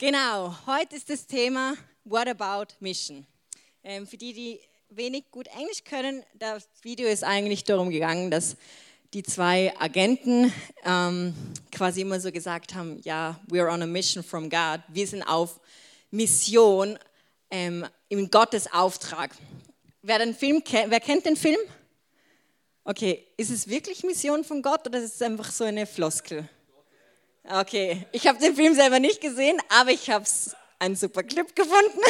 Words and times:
Genau, 0.00 0.56
heute 0.66 0.96
ist 0.96 1.10
das 1.10 1.26
Thema 1.26 1.74
What 2.04 2.26
About 2.26 2.72
Mission. 2.80 3.26
Ähm, 3.84 4.06
für 4.06 4.16
die, 4.16 4.32
die 4.32 4.60
wenig 4.88 5.30
gut 5.30 5.46
Englisch 5.48 5.84
können, 5.84 6.24
das 6.38 6.66
Video 6.80 7.06
ist 7.06 7.22
eigentlich 7.22 7.64
darum 7.64 7.90
gegangen, 7.90 8.30
dass 8.30 8.56
die 9.12 9.22
zwei 9.22 9.78
Agenten 9.78 10.50
ähm, 10.86 11.34
quasi 11.70 12.00
immer 12.00 12.18
so 12.18 12.32
gesagt 12.32 12.74
haben, 12.74 12.98
ja, 13.04 13.38
we're 13.50 13.70
on 13.70 13.82
a 13.82 13.86
mission 13.86 14.22
from 14.22 14.48
God. 14.48 14.80
Wir 14.88 15.06
sind 15.06 15.22
auf 15.22 15.60
Mission 16.10 16.98
ähm, 17.50 17.86
im 18.08 18.30
Gottes 18.30 18.72
Auftrag. 18.72 19.36
Wer, 20.00 20.20
den 20.20 20.34
Film, 20.34 20.62
wer 20.86 21.00
kennt 21.00 21.26
den 21.26 21.36
Film? 21.36 21.60
Okay, 22.84 23.26
ist 23.36 23.50
es 23.50 23.68
wirklich 23.68 24.02
Mission 24.02 24.44
von 24.44 24.62
Gott 24.62 24.86
oder 24.86 24.98
ist 24.98 25.16
es 25.16 25.20
einfach 25.20 25.52
so 25.52 25.64
eine 25.64 25.84
Floskel? 25.84 26.48
Okay, 27.44 28.06
ich 28.12 28.26
habe 28.26 28.38
den 28.38 28.54
Film 28.54 28.74
selber 28.74 29.00
nicht 29.00 29.20
gesehen, 29.20 29.58
aber 29.68 29.90
ich 29.90 30.10
habe 30.10 30.24
einen 30.78 30.96
super 30.96 31.22
Clip 31.22 31.54
gefunden. 31.56 32.00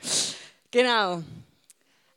genau. 0.70 1.22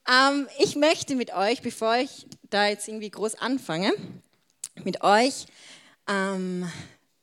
Ähm, 0.08 0.48
ich 0.58 0.76
möchte 0.76 1.16
mit 1.16 1.34
euch, 1.34 1.62
bevor 1.62 1.98
ich 1.98 2.26
da 2.50 2.68
jetzt 2.68 2.88
irgendwie 2.88 3.12
groß 3.12 3.36
anfange, 3.36 3.92
mit 4.84 5.04
euch 5.04 5.46
ähm, 6.08 6.72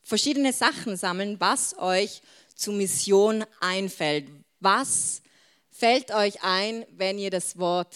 verschiedene 0.02 0.52
Sachen 0.52 0.96
sammeln, 0.96 1.40
was 1.40 1.76
euch 1.78 2.22
zu 2.54 2.70
Mission 2.72 3.44
einfällt. 3.60 4.28
Was 4.60 5.22
fällt 5.70 6.12
euch 6.12 6.42
ein, 6.42 6.86
wenn 6.90 7.18
ihr 7.18 7.30
das 7.30 7.58
Wort 7.58 7.94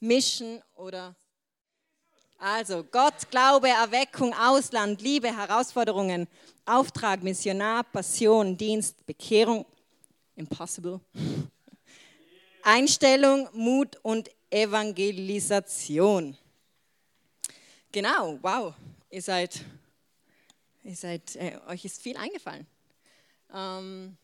Mission 0.00 0.62
oder 0.74 1.16
also 2.40 2.82
Gott, 2.84 3.30
Glaube, 3.30 3.68
Erweckung, 3.68 4.32
Ausland, 4.32 5.02
Liebe, 5.02 5.28
Herausforderungen, 5.36 6.26
Auftrag, 6.64 7.22
Missionar, 7.22 7.84
Passion, 7.84 8.56
Dienst, 8.56 9.04
Bekehrung, 9.06 9.66
Impossible, 10.36 11.00
Einstellung, 12.62 13.48
Mut 13.52 13.96
und 14.02 14.30
Evangelisation. 14.48 16.36
Genau, 17.92 18.38
wow, 18.40 18.74
ihr 19.10 19.20
seid, 19.20 19.60
ihr 20.82 20.96
seid 20.96 21.36
äh, 21.36 21.58
euch 21.68 21.84
ist 21.84 22.00
viel 22.00 22.16
eingefallen. 22.16 22.66
Ähm, 23.52 24.16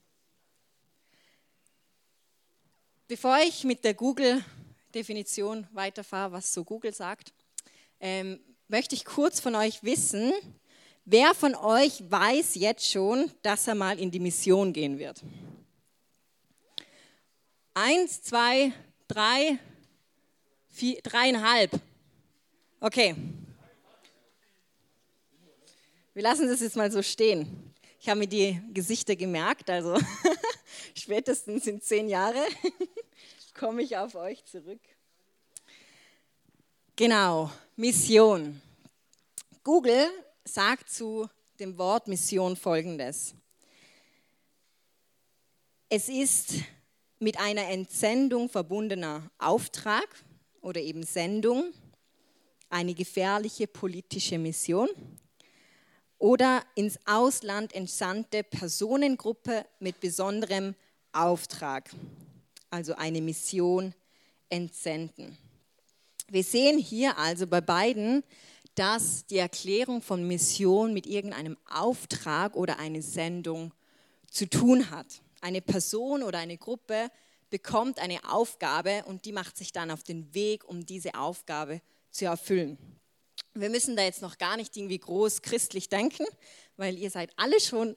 bevor 3.08 3.38
ich 3.40 3.64
mit 3.64 3.84
der 3.84 3.92
Google-Definition 3.92 5.66
weiterfahre, 5.72 6.32
was 6.32 6.54
so 6.54 6.64
Google 6.64 6.94
sagt, 6.94 7.32
ähm, 8.00 8.40
möchte 8.68 8.94
ich 8.94 9.04
kurz 9.04 9.40
von 9.40 9.54
euch 9.54 9.82
wissen, 9.82 10.32
wer 11.04 11.34
von 11.34 11.54
euch 11.54 12.02
weiß 12.10 12.56
jetzt 12.56 12.90
schon, 12.90 13.30
dass 13.42 13.66
er 13.68 13.74
mal 13.74 13.98
in 13.98 14.10
die 14.10 14.20
Mission 14.20 14.72
gehen 14.72 14.98
wird? 14.98 15.22
Eins, 17.74 18.22
zwei, 18.22 18.72
drei, 19.06 19.58
vier, 20.68 21.00
dreieinhalb. 21.02 21.72
Okay. 22.80 23.14
Wir 26.14 26.22
lassen 26.22 26.48
das 26.48 26.60
jetzt 26.60 26.76
mal 26.76 26.90
so 26.90 27.02
stehen. 27.02 27.74
Ich 28.00 28.08
habe 28.08 28.20
mir 28.20 28.28
die 28.28 28.60
Gesichter 28.72 29.16
gemerkt, 29.16 29.68
also 29.68 29.98
spätestens 30.94 31.66
in 31.66 31.80
zehn 31.80 32.08
Jahren 32.08 32.44
komme 33.54 33.82
ich 33.82 33.96
auf 33.96 34.14
euch 34.14 34.44
zurück. 34.44 34.80
Genau, 36.98 37.50
Mission. 37.76 38.62
Google 39.62 40.08
sagt 40.46 40.88
zu 40.88 41.28
dem 41.60 41.76
Wort 41.76 42.08
Mission 42.08 42.56
folgendes. 42.56 43.34
Es 45.90 46.08
ist 46.08 46.54
mit 47.18 47.38
einer 47.38 47.68
Entsendung 47.68 48.48
verbundener 48.48 49.30
Auftrag 49.36 50.08
oder 50.62 50.80
eben 50.80 51.02
Sendung, 51.02 51.74
eine 52.70 52.94
gefährliche 52.94 53.66
politische 53.66 54.38
Mission 54.38 54.88
oder 56.16 56.64
ins 56.76 56.98
Ausland 57.04 57.74
entsandte 57.74 58.42
Personengruppe 58.42 59.66
mit 59.80 60.00
besonderem 60.00 60.74
Auftrag, 61.12 61.90
also 62.70 62.94
eine 62.94 63.20
Mission 63.20 63.92
entsenden. 64.48 65.36
Wir 66.28 66.42
sehen 66.42 66.78
hier 66.78 67.18
also 67.18 67.46
bei 67.46 67.60
beiden, 67.60 68.24
dass 68.74 69.26
die 69.26 69.38
Erklärung 69.38 70.02
von 70.02 70.26
Mission 70.26 70.92
mit 70.92 71.06
irgendeinem 71.06 71.56
Auftrag 71.70 72.56
oder 72.56 72.78
einer 72.78 73.00
Sendung 73.00 73.72
zu 74.30 74.48
tun 74.48 74.90
hat. 74.90 75.06
Eine 75.40 75.62
Person 75.62 76.22
oder 76.22 76.38
eine 76.38 76.58
Gruppe 76.58 77.10
bekommt 77.48 78.00
eine 78.00 78.18
Aufgabe 78.28 79.04
und 79.06 79.24
die 79.24 79.32
macht 79.32 79.56
sich 79.56 79.72
dann 79.72 79.90
auf 79.90 80.02
den 80.02 80.34
Weg, 80.34 80.68
um 80.68 80.84
diese 80.84 81.14
Aufgabe 81.14 81.80
zu 82.10 82.24
erfüllen. 82.24 82.76
Wir 83.54 83.70
müssen 83.70 83.96
da 83.96 84.02
jetzt 84.02 84.20
noch 84.20 84.36
gar 84.36 84.56
nicht 84.56 84.76
irgendwie 84.76 84.98
groß 84.98 85.42
christlich 85.42 85.88
denken, 85.88 86.26
weil 86.76 86.98
ihr 86.98 87.10
seid 87.10 87.30
alle 87.36 87.60
schon 87.60 87.96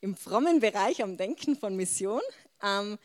im 0.00 0.14
frommen 0.14 0.60
Bereich 0.60 1.02
am 1.02 1.16
Denken 1.16 1.56
von 1.56 1.74
Mission. 1.74 2.20
Ähm, 2.62 2.98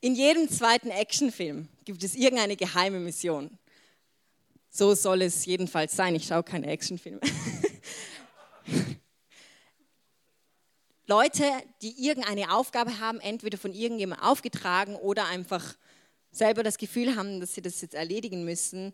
in 0.00 0.14
jedem 0.14 0.48
zweiten 0.48 0.90
Actionfilm 0.90 1.68
gibt 1.84 2.02
es 2.02 2.14
irgendeine 2.14 2.56
geheime 2.56 2.98
Mission. 2.98 3.58
So 4.70 4.94
soll 4.94 5.22
es 5.22 5.46
jedenfalls 5.46 5.96
sein. 5.96 6.14
Ich 6.14 6.26
schaue 6.26 6.42
keine 6.42 6.66
Actionfilme. 6.66 7.20
Leute, 11.06 11.44
die 11.80 12.06
irgendeine 12.06 12.52
Aufgabe 12.52 13.00
haben, 13.00 13.18
entweder 13.20 13.56
von 13.56 13.72
irgendjemandem 13.72 14.26
aufgetragen 14.26 14.94
oder 14.96 15.26
einfach 15.26 15.74
selber 16.30 16.62
das 16.62 16.76
Gefühl 16.76 17.16
haben, 17.16 17.40
dass 17.40 17.54
sie 17.54 17.62
das 17.62 17.80
jetzt 17.80 17.94
erledigen 17.94 18.44
müssen 18.44 18.92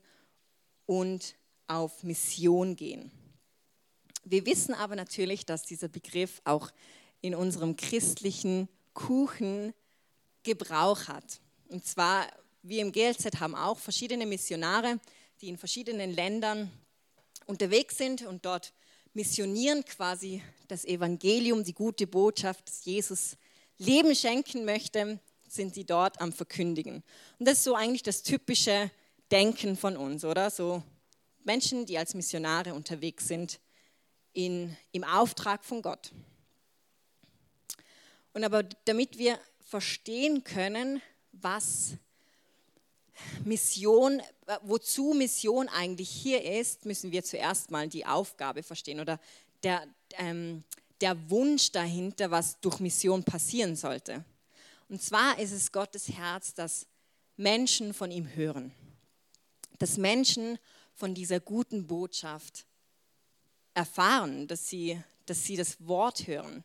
und 0.87 1.35
auf 1.67 2.05
Mission 2.05 2.77
gehen. 2.77 3.11
Wir 4.25 4.47
wissen 4.47 4.75
aber 4.75 4.95
natürlich, 4.95 5.45
dass 5.45 5.63
dieser 5.65 5.89
Begriff 5.89 6.41
auch 6.45 6.71
in 7.21 7.35
unserem 7.35 7.77
christlichen 7.77 8.69
Kuchen 8.93 9.75
Gebrauch 10.45 11.09
hat. 11.09 11.41
Und 11.69 11.85
zwar, 11.85 12.27
wir 12.63 12.81
im 12.81 12.93
GLZ 12.93 13.41
haben 13.41 13.55
auch 13.55 13.79
verschiedene 13.79 14.25
Missionare, 14.25 15.01
die 15.45 15.51
in 15.51 15.59
verschiedenen 15.59 16.11
Ländern 16.15 16.71
unterwegs 17.45 17.99
sind 17.99 18.23
und 18.23 18.47
dort 18.47 18.73
missionieren, 19.13 19.85
quasi 19.85 20.43
das 20.69 20.87
Evangelium, 20.87 21.63
die 21.63 21.75
gute 21.75 22.07
Botschaft, 22.07 22.67
dass 22.67 22.87
Jesus 22.87 23.37
Leben 23.77 24.15
schenken 24.15 24.65
möchte, 24.65 25.21
sind 25.47 25.75
sie 25.75 25.85
dort 25.85 26.19
am 26.19 26.33
Verkündigen. 26.33 27.03
Und 27.39 27.47
das 27.47 27.59
ist 27.59 27.65
so 27.65 27.75
eigentlich 27.75 28.03
das 28.03 28.23
typische 28.23 28.91
Denken 29.31 29.77
von 29.77 29.99
uns, 29.99 30.25
oder? 30.25 30.49
So 30.49 30.83
Menschen, 31.45 31.85
die 31.85 31.99
als 31.99 32.15
Missionare 32.15 32.73
unterwegs 32.73 33.29
sind 33.29 33.61
in, 34.33 34.75
im 34.93 35.05
Auftrag 35.05 35.63
von 35.63 35.83
Gott. 35.83 36.11
Und 38.33 38.45
aber 38.45 38.63
damit 38.63 39.19
wir 39.19 39.39
verstehen 39.61 40.43
können, 40.43 41.03
was 41.33 41.99
Mission, 43.45 44.21
äh, 44.47 44.59
wozu 44.63 45.15
Mission 45.15 45.69
eigentlich 45.69 46.11
hier 46.11 46.43
ist, 46.43 46.85
müssen 46.85 47.13
wir 47.13 47.25
zuerst 47.25 47.71
mal 47.71 47.89
die 47.89 48.07
Aufgabe 48.07 48.63
verstehen 48.63 49.01
oder 49.01 49.21
der, 49.63 49.87
ähm, 50.19 50.65
der 51.01 51.31
Wunsch 51.31 51.73
dahinter, 51.73 52.31
was 52.31 52.61
durch 52.61 52.81
Mission 52.81 53.25
passieren 53.25 53.77
sollte. 53.77 54.25
Und 54.89 55.03
zwar 55.03 55.39
ist 55.39 55.53
es 55.53 55.73
Gottes 55.73 56.09
Herz, 56.09 56.55
dass 56.55 56.87
Menschen 57.37 57.95
von 57.95 58.11
ihm 58.11 58.35
hören, 58.35 58.73
dass 59.79 59.97
Menschen 59.97 60.59
von 60.95 61.15
dieser 61.15 61.41
guten 61.41 61.87
Botschaft 61.87 62.67
erfahren, 63.75 64.47
dass 64.47 64.69
sie, 64.69 65.01
dass 65.27 65.45
sie 65.45 65.57
das 65.57 65.87
Wort 65.87 66.27
hören, 66.27 66.65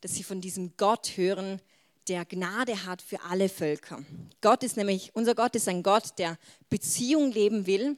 dass 0.00 0.14
sie 0.14 0.24
von 0.24 0.40
diesem 0.40 0.76
Gott 0.76 1.16
hören, 1.16 1.60
der 2.08 2.24
Gnade 2.24 2.86
hat 2.86 3.02
für 3.02 3.20
alle 3.22 3.48
Völker. 3.48 4.02
Gott 4.40 4.62
ist 4.62 4.76
nämlich, 4.76 5.14
unser 5.14 5.34
Gott 5.34 5.54
ist 5.56 5.68
ein 5.68 5.82
Gott, 5.82 6.18
der 6.18 6.38
Beziehung 6.70 7.32
leben 7.32 7.66
will. 7.66 7.96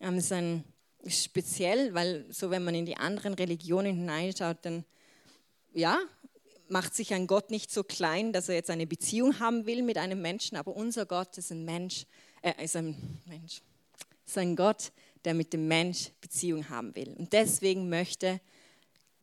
Ähm, 0.00 0.18
ist 0.18 0.32
ein 0.32 0.64
speziell, 1.06 1.94
weil 1.94 2.26
so 2.30 2.50
wenn 2.50 2.64
man 2.64 2.74
in 2.74 2.86
die 2.86 2.96
anderen 2.96 3.34
Religionen 3.34 3.96
hineinschaut, 3.96 4.58
dann 4.62 4.84
ja, 5.72 5.98
macht 6.68 6.94
sich 6.94 7.12
ein 7.12 7.26
Gott 7.26 7.50
nicht 7.50 7.70
so 7.70 7.82
klein, 7.82 8.32
dass 8.32 8.48
er 8.48 8.54
jetzt 8.54 8.70
eine 8.70 8.86
Beziehung 8.86 9.38
haben 9.40 9.66
will 9.66 9.82
mit 9.82 9.98
einem 9.98 10.22
Menschen, 10.22 10.56
aber 10.56 10.74
unser 10.74 11.06
Gott 11.06 11.36
ist 11.38 11.50
ein 11.50 11.64
Mensch, 11.64 12.06
äh, 12.40 12.64
ist 12.64 12.76
ein 12.76 13.20
Mensch, 13.26 13.62
ist 14.26 14.38
ein 14.38 14.56
Gott, 14.56 14.92
der 15.24 15.34
mit 15.34 15.52
dem 15.52 15.68
Mensch 15.68 16.10
Beziehung 16.20 16.68
haben 16.68 16.94
will. 16.96 17.14
Und 17.18 17.32
deswegen 17.32 17.88
möchte 17.88 18.40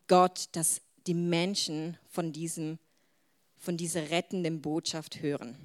Gott, 0.08 0.50
dass 0.54 0.82
die 1.08 1.14
Menschen 1.14 1.98
von 2.10 2.32
diesem 2.32 2.78
von 3.60 3.78
dieser 3.78 4.10
rettenden 4.10 4.62
Botschaft 4.62 5.22
hören. 5.22 5.58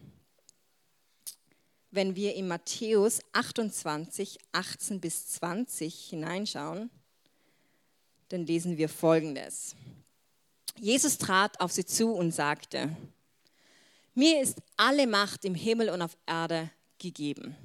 Wenn 1.90 2.16
wir 2.16 2.34
in 2.34 2.48
Matthäus 2.48 3.20
28, 3.32 4.38
18 4.52 5.00
bis 5.00 5.28
20 5.28 5.94
hineinschauen, 6.10 6.90
dann 8.28 8.44
lesen 8.46 8.76
wir 8.76 8.88
Folgendes. 8.88 9.76
Jesus 10.76 11.18
trat 11.18 11.60
auf 11.60 11.70
sie 11.70 11.86
zu 11.86 12.12
und 12.12 12.32
sagte, 12.32 12.96
mir 14.14 14.42
ist 14.42 14.58
alle 14.76 15.06
Macht 15.06 15.44
im 15.44 15.54
Himmel 15.54 15.90
und 15.90 16.02
auf 16.02 16.16
Erde 16.26 16.70
gegeben. 16.98 17.56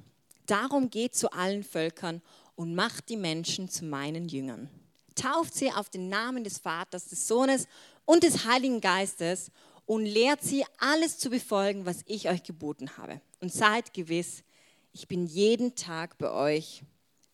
Darum 0.46 0.90
geht 0.90 1.16
zu 1.16 1.30
allen 1.32 1.64
Völkern 1.64 2.22
und 2.54 2.74
macht 2.74 3.08
die 3.08 3.16
Menschen 3.16 3.68
zu 3.68 3.84
meinen 3.84 4.28
Jüngern. 4.28 4.68
Tauft 5.14 5.54
sie 5.54 5.72
auf 5.72 5.90
den 5.90 6.08
Namen 6.08 6.44
des 6.44 6.58
Vaters, 6.58 7.08
des 7.08 7.26
Sohnes 7.26 7.66
und 8.04 8.22
des 8.22 8.44
Heiligen 8.44 8.80
Geistes 8.80 9.50
und 9.90 10.04
lehrt 10.06 10.40
sie, 10.40 10.64
alles 10.78 11.18
zu 11.18 11.30
befolgen, 11.30 11.84
was 11.84 12.04
ich 12.06 12.28
euch 12.28 12.44
geboten 12.44 12.96
habe. 12.96 13.20
Und 13.40 13.52
seid 13.52 13.92
gewiss, 13.92 14.44
ich 14.92 15.08
bin 15.08 15.26
jeden 15.26 15.74
Tag 15.74 16.16
bei 16.16 16.30
euch 16.30 16.84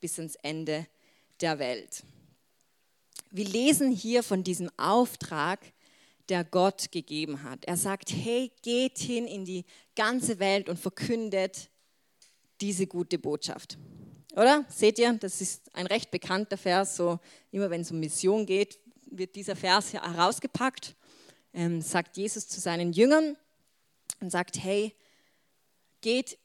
bis 0.01 0.19
ans 0.19 0.37
Ende 0.37 0.87
der 1.43 1.59
Welt. 1.59 2.03
Wir 3.31 3.45
lesen 3.45 3.91
hier 3.91 4.23
von 4.23 4.43
diesem 4.43 4.71
Auftrag, 4.79 5.61
der 6.31 6.45
Gott 6.45 6.91
gegeben 6.93 7.43
hat. 7.43 7.67
Er 7.67 7.77
sagt, 7.77 8.11
hey, 8.11 8.51
geht 8.63 9.01
hin 9.01 9.27
in 9.27 9.45
die 9.45 9.67
ganze 9.95 10.39
Welt 10.39 10.71
und 10.71 10.79
verkündet 10.79 11.69
diese 12.63 12.87
gute 12.87 13.19
Botschaft. 13.19 13.77
Oder? 14.33 14.65
Seht 14.71 14.99
ihr, 14.99 15.13
das 15.13 15.43
ist 15.43 15.75
ein 15.75 15.87
recht 15.87 16.11
bekannter 16.11 16.57
Vers. 16.57 16.97
So 16.97 17.21
immer 17.51 17.69
wenn 17.69 17.83
es 17.83 17.91
um 17.91 18.01
Mission 18.01 18.47
geht, 18.47 18.81
wird 19.11 19.37
dieser 19.37 19.57
Vers 19.57 19.93
herausgepackt. 19.93 20.96
Ähm, 21.57 21.81
sagt 21.81 22.17
Jesus 22.17 22.47
zu 22.47 22.61
seinen 22.61 22.93
Jüngern 22.93 23.37
und 24.21 24.31
sagt, 24.31 24.63
hey, 24.63 24.95
geht, 26.03 26.39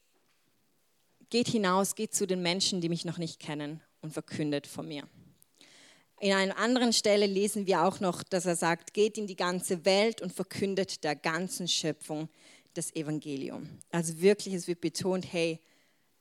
geht 1.30 1.46
hinaus, 1.48 1.94
geht 1.94 2.14
zu 2.14 2.26
den 2.26 2.42
Menschen, 2.42 2.80
die 2.80 2.88
mich 2.88 3.04
noch 3.04 3.18
nicht 3.18 3.38
kennen 3.38 3.80
und 4.00 4.12
verkündet 4.12 4.66
von 4.66 4.88
mir. 4.88 5.06
In 6.18 6.32
einer 6.32 6.56
anderen 6.56 6.92
Stelle 6.92 7.26
lesen 7.26 7.66
wir 7.66 7.84
auch 7.84 8.00
noch, 8.00 8.22
dass 8.22 8.46
er 8.46 8.56
sagt, 8.56 8.94
geht 8.94 9.18
in 9.18 9.26
die 9.26 9.36
ganze 9.36 9.84
Welt 9.84 10.20
und 10.22 10.32
verkündet 10.32 11.04
der 11.04 11.14
ganzen 11.14 11.68
Schöpfung 11.68 12.28
das 12.74 12.94
Evangelium. 12.94 13.68
Also 13.90 14.20
wirklich, 14.20 14.54
es 14.54 14.66
wird 14.66 14.80
betont, 14.80 15.30
hey, 15.32 15.60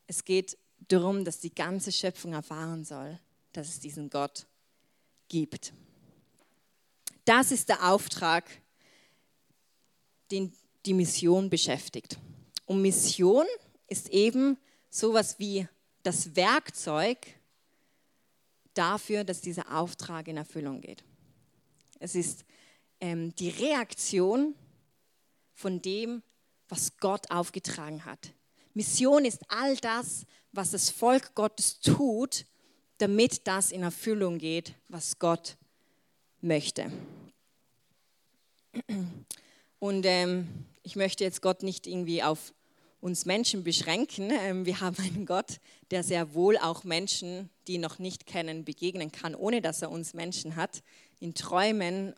es 0.08 0.26
geht 0.26 0.58
darum, 0.88 1.24
dass 1.24 1.40
die 1.40 1.54
ganze 1.54 1.92
Schöpfung 1.92 2.34
erfahren 2.34 2.84
soll, 2.84 3.20
dass 3.54 3.70
es 3.70 3.80
diesen 3.80 4.10
Gott 4.10 4.48
gibt. 5.30 5.72
Das 7.26 7.52
ist 7.52 7.70
der 7.70 7.90
Auftrag, 7.90 8.50
den 10.32 10.54
die 10.86 10.94
Mission 10.94 11.50
beschäftigt. 11.50 12.18
Und 12.66 12.82
Mission 12.82 13.46
ist 13.88 14.10
eben 14.10 14.58
sowas 14.90 15.38
wie 15.38 15.68
das 16.04 16.36
Werkzeug, 16.36 17.18
dafür, 18.74 19.24
dass 19.24 19.42
dieser 19.42 19.78
Auftrag 19.78 20.28
in 20.28 20.38
Erfüllung 20.38 20.82
geht. 20.82 21.04
Es 22.00 22.16
ist 22.16 22.46
ähm, 23.00 23.36
die 23.36 23.50
Reaktion 23.50 24.56
von 25.54 25.82
dem, 25.82 26.24
was 26.70 26.98
Gott 26.98 27.30
aufgetragen 27.30 28.06
hat. 28.06 28.34
Mission 28.74 29.26
ist 29.26 29.42
all 29.50 29.76
das, 29.78 30.26
was 30.54 30.72
das 30.72 30.90
Volk 30.90 31.36
Gottes 31.36 31.80
tut, 31.82 32.46
damit 32.98 33.46
das 33.48 33.72
in 33.72 33.84
Erfüllung 33.84 34.38
geht, 34.38 34.74
was 34.88 35.20
Gott 35.20 35.58
möchte. 36.40 36.92
Und 39.82 40.06
ähm, 40.06 40.48
ich 40.84 40.96
möchte 40.96 41.24
jetzt 41.24 41.42
Gott 41.42 41.64
nicht 41.64 41.88
irgendwie 41.88 42.22
auf 42.22 42.54
uns 43.00 43.26
Menschen 43.26 43.64
beschränken. 43.64 44.32
Ähm, 44.32 44.68
wir 44.68 44.80
haben 44.80 44.96
einen 45.00 45.26
Gott, 45.26 45.60
der 45.90 46.04
sehr 46.04 46.36
wohl 46.36 46.56
auch 46.60 46.84
Menschen, 46.84 47.50
die 47.68 47.80
noch 47.80 47.98
nicht 47.98 48.28
kennen, 48.28 48.64
begegnen 48.64 49.12
kann, 49.12 49.34
ohne 49.34 49.60
dass 49.60 49.82
er 49.82 49.90
uns 49.90 50.14
Menschen 50.14 50.56
hat. 50.56 50.84
In 51.20 51.34
Träumen, 51.34 52.10
äh, 52.10 52.14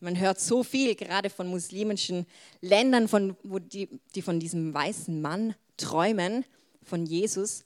man 0.00 0.20
hört 0.20 0.38
so 0.38 0.62
viel, 0.62 0.94
gerade 0.96 1.30
von 1.30 1.48
muslimischen 1.48 2.26
Ländern, 2.60 3.08
von, 3.08 3.38
wo 3.42 3.58
die, 3.58 3.88
die 4.14 4.20
von 4.20 4.38
diesem 4.38 4.74
weißen 4.74 5.18
Mann 5.22 5.54
träumen, 5.78 6.44
von 6.82 7.06
Jesus. 7.06 7.64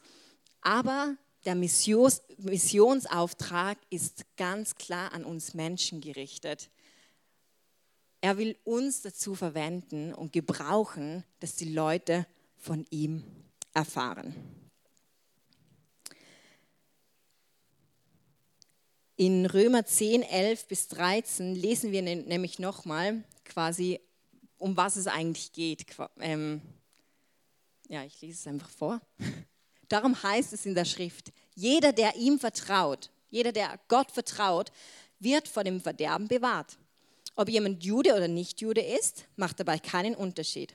Aber 0.61 1.17
der 1.45 1.57
Missions, 1.57 2.23
Missionsauftrag 2.39 3.77
ist 3.91 4.25
ganz 4.37 4.77
klar 4.77 5.13
an 5.13 5.25
uns 5.25 5.53
Menschen 5.53 6.01
gerichtet. 6.01 6.71
Er 8.23 8.39
will 8.39 8.57
uns 8.63 9.03
dazu 9.03 9.35
verwenden 9.35 10.15
und 10.15 10.33
gebrauchen, 10.33 11.25
dass 11.41 11.57
die 11.57 11.73
Leute 11.73 12.25
von 12.57 12.87
ihm 12.89 13.25
erfahren. 13.75 14.33
In 19.17 19.45
Römer 19.45 19.85
10, 19.85 20.23
11 20.23 20.67
bis 20.69 20.87
13 20.87 21.57
lesen 21.57 21.91
wir 21.91 22.03
nämlich 22.03 22.61
nochmal 22.61 23.25
quasi, 23.45 23.99
um 24.57 24.77
was 24.77 24.95
es 24.95 25.09
eigentlich 25.09 25.53
geht. 25.53 25.85
Ähm, 26.21 26.63
ja, 27.89 28.05
ich 28.05 28.21
lese 28.21 28.39
es 28.39 28.47
einfach 28.47 28.71
vor. 28.71 29.01
Darum 29.89 30.23
heißt 30.23 30.53
es 30.53 30.65
in 30.65 30.77
der 30.77 30.85
Schrift, 30.85 31.33
jeder, 31.57 31.93
der 31.93 32.15
ihm 32.15 32.39
vertraut, 32.39 33.11
jeder, 33.31 33.51
der 33.51 33.81
Gott 33.89 34.13
vertraut, 34.13 34.71
wird 35.19 35.49
vor 35.49 35.65
dem 35.65 35.81
Verderben 35.81 36.29
bewahrt. 36.29 36.79
Ob 37.35 37.49
jemand 37.49 37.83
Jude 37.83 38.15
oder 38.15 38.29
nicht 38.29 38.61
Jude 38.61 38.83
ist, 38.83 39.27
macht 39.37 39.61
dabei 39.61 39.79
keinen 39.79 40.15
Unterschied. 40.15 40.75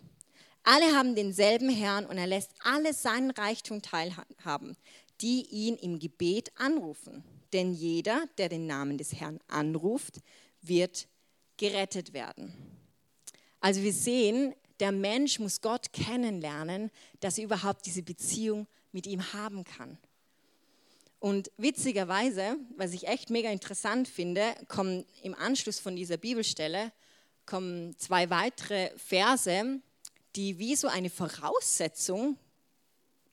Alle 0.63 0.95
haben 0.95 1.15
denselben 1.15 1.69
Herrn 1.69 2.05
und 2.05 2.17
er 2.17 2.27
lässt 2.27 2.51
alle 2.59 2.93
seinen 2.93 3.31
Reichtum 3.31 3.81
teilhaben, 3.81 4.75
die 5.21 5.47
ihn 5.49 5.75
im 5.77 5.99
Gebet 5.99 6.51
anrufen. 6.55 7.23
Denn 7.53 7.73
jeder, 7.73 8.25
der 8.37 8.49
den 8.49 8.67
Namen 8.67 8.97
des 8.97 9.13
Herrn 9.13 9.39
anruft, 9.47 10.19
wird 10.61 11.07
gerettet 11.55 12.13
werden. 12.13 12.53
Also 13.59 13.81
wir 13.81 13.93
sehen, 13.93 14.53
der 14.79 14.91
Mensch 14.91 15.39
muss 15.39 15.61
Gott 15.61 15.93
kennenlernen, 15.93 16.91
dass 17.19 17.37
er 17.37 17.45
überhaupt 17.45 17.85
diese 17.85 18.03
Beziehung 18.03 18.67
mit 18.91 19.07
ihm 19.07 19.33
haben 19.33 19.63
kann. 19.63 19.97
Und 21.19 21.51
witzigerweise, 21.57 22.57
was 22.75 22.93
ich 22.93 23.07
echt 23.07 23.29
mega 23.29 23.49
interessant 23.49 24.07
finde, 24.07 24.43
kommen 24.67 25.05
im 25.23 25.33
Anschluss 25.33 25.79
von 25.79 25.95
dieser 25.95 26.17
Bibelstelle 26.17 26.91
kommen 27.45 27.97
zwei 27.97 28.29
weitere 28.29 28.91
Verse, 28.97 29.79
die 30.35 30.59
wie 30.59 30.75
so 30.75 30.87
eine 30.87 31.09
Voraussetzung 31.09 32.37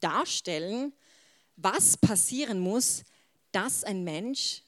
darstellen, 0.01 0.93
was 1.57 1.97
passieren 1.97 2.61
muss, 2.61 3.03
dass 3.53 3.85
ein 3.85 4.05
Mensch 4.05 4.63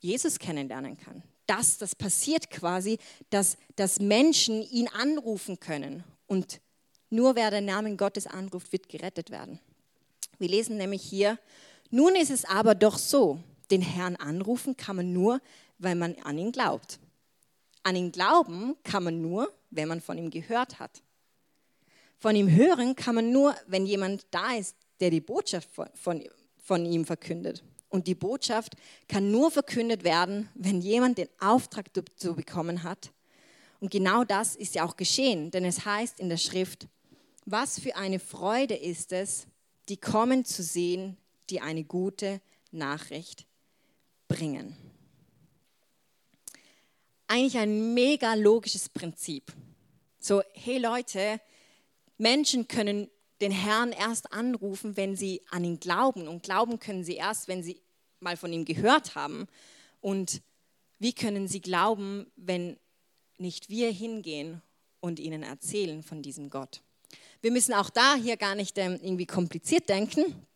Jesus 0.00 0.38
kennenlernen 0.38 0.96
kann. 0.96 1.22
Dass 1.46 1.78
das 1.78 1.94
passiert 1.94 2.50
quasi, 2.50 2.98
dass, 3.30 3.56
dass 3.76 4.00
Menschen 4.00 4.62
ihn 4.62 4.88
anrufen 4.88 5.60
können. 5.60 6.02
Und 6.26 6.60
nur 7.08 7.36
wer 7.36 7.50
den 7.50 7.66
Namen 7.66 7.96
Gottes 7.96 8.26
anruft, 8.26 8.72
wird 8.72 8.88
gerettet 8.88 9.30
werden. 9.30 9.60
Wir 10.38 10.48
lesen 10.48 10.76
nämlich 10.76 11.02
hier, 11.02 11.38
nun 11.90 12.14
ist 12.16 12.30
es 12.30 12.44
aber 12.44 12.74
doch 12.74 12.98
so, 12.98 13.40
den 13.70 13.82
Herrn 13.82 14.16
anrufen 14.16 14.76
kann 14.76 14.96
man 14.96 15.12
nur, 15.12 15.40
weil 15.78 15.94
man 15.94 16.14
an 16.22 16.38
ihn 16.38 16.52
glaubt. 16.52 16.98
An 17.82 17.96
ihn 17.96 18.12
glauben 18.12 18.76
kann 18.82 19.04
man 19.04 19.20
nur, 19.20 19.52
wenn 19.70 19.88
man 19.88 20.00
von 20.00 20.18
ihm 20.18 20.30
gehört 20.30 20.78
hat. 20.78 21.02
Von 22.18 22.34
ihm 22.34 22.50
hören 22.50 22.96
kann 22.96 23.14
man 23.14 23.30
nur, 23.30 23.54
wenn 23.66 23.86
jemand 23.86 24.26
da 24.30 24.54
ist, 24.54 24.76
der 25.00 25.10
die 25.10 25.20
Botschaft 25.20 25.68
von, 25.70 25.88
von, 25.94 26.24
von 26.56 26.86
ihm 26.86 27.04
verkündet. 27.04 27.62
Und 27.88 28.06
die 28.06 28.14
Botschaft 28.14 28.74
kann 29.08 29.30
nur 29.30 29.50
verkündet 29.50 30.02
werden, 30.02 30.48
wenn 30.54 30.80
jemand 30.80 31.18
den 31.18 31.28
Auftrag 31.38 31.92
dazu 31.92 32.34
bekommen 32.34 32.82
hat. 32.82 33.12
Und 33.80 33.90
genau 33.90 34.24
das 34.24 34.56
ist 34.56 34.74
ja 34.74 34.84
auch 34.84 34.96
geschehen, 34.96 35.50
denn 35.50 35.64
es 35.64 35.84
heißt 35.84 36.18
in 36.18 36.28
der 36.28 36.38
Schrift, 36.38 36.88
was 37.44 37.78
für 37.78 37.94
eine 37.94 38.18
Freude 38.18 38.74
ist 38.74 39.12
es, 39.12 39.46
die 39.88 39.96
kommen 39.96 40.44
zu 40.44 40.62
sehen, 40.62 41.16
die 41.50 41.60
eine 41.60 41.84
gute 41.84 42.40
Nachricht 42.70 43.46
bringen 44.28 44.76
eigentlich 47.28 47.58
ein 47.58 47.94
mega 47.94 48.34
logisches 48.34 48.88
Prinzip. 48.88 49.52
So, 50.18 50.42
hey 50.52 50.78
Leute, 50.78 51.40
Menschen 52.18 52.68
können 52.68 53.10
den 53.40 53.52
Herrn 53.52 53.92
erst 53.92 54.32
anrufen, 54.32 54.96
wenn 54.96 55.16
sie 55.16 55.42
an 55.50 55.64
ihn 55.64 55.78
glauben. 55.78 56.28
Und 56.28 56.42
glauben 56.42 56.78
können 56.78 57.04
sie 57.04 57.14
erst, 57.14 57.48
wenn 57.48 57.62
sie 57.62 57.80
mal 58.20 58.36
von 58.36 58.52
ihm 58.52 58.64
gehört 58.64 59.14
haben. 59.14 59.46
Und 60.00 60.40
wie 60.98 61.12
können 61.12 61.46
sie 61.48 61.60
glauben, 61.60 62.30
wenn 62.36 62.78
nicht 63.38 63.68
wir 63.68 63.90
hingehen 63.90 64.62
und 65.00 65.20
ihnen 65.20 65.42
erzählen 65.42 66.02
von 66.02 66.22
diesem 66.22 66.48
Gott? 66.48 66.80
Wir 67.42 67.50
müssen 67.50 67.74
auch 67.74 67.90
da 67.90 68.14
hier 68.14 68.36
gar 68.36 68.54
nicht 68.54 68.78
ähm, 68.78 68.98
irgendwie 69.02 69.26
kompliziert 69.26 69.88
denken. 69.88 70.46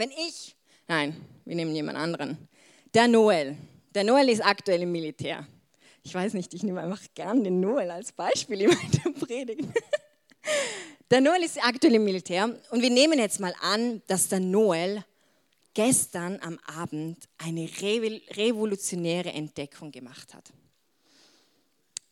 Wenn 0.00 0.10
ich, 0.10 0.56
nein, 0.88 1.14
wir 1.44 1.54
nehmen 1.54 1.74
jemand 1.74 1.98
anderen, 1.98 2.48
der 2.94 3.06
Noel, 3.06 3.56
der 3.94 4.02
Noel 4.04 4.30
ist 4.30 4.44
aktuell 4.44 4.82
im 4.82 4.92
Militär 4.92 5.46
ich 6.02 6.14
weiß 6.14 6.34
nicht, 6.34 6.54
ich 6.54 6.62
nehme 6.62 6.80
einfach 6.80 7.02
gern 7.14 7.44
den 7.44 7.60
Noel 7.60 7.90
als 7.90 8.12
Beispiel 8.12 8.62
in 8.62 8.70
meiner 8.70 9.18
Predigt. 9.18 9.68
Der 11.10 11.20
Noel 11.20 11.42
ist 11.42 11.62
aktuell 11.62 11.94
im 11.94 12.04
Militär 12.04 12.44
und 12.70 12.82
wir 12.82 12.90
nehmen 12.90 13.18
jetzt 13.18 13.40
mal 13.40 13.54
an, 13.60 14.02
dass 14.06 14.28
der 14.28 14.40
Noel 14.40 15.04
gestern 15.74 16.38
am 16.40 16.58
Abend 16.60 17.28
eine 17.38 17.68
revolutionäre 17.68 19.32
Entdeckung 19.32 19.92
gemacht 19.92 20.34
hat. 20.34 20.52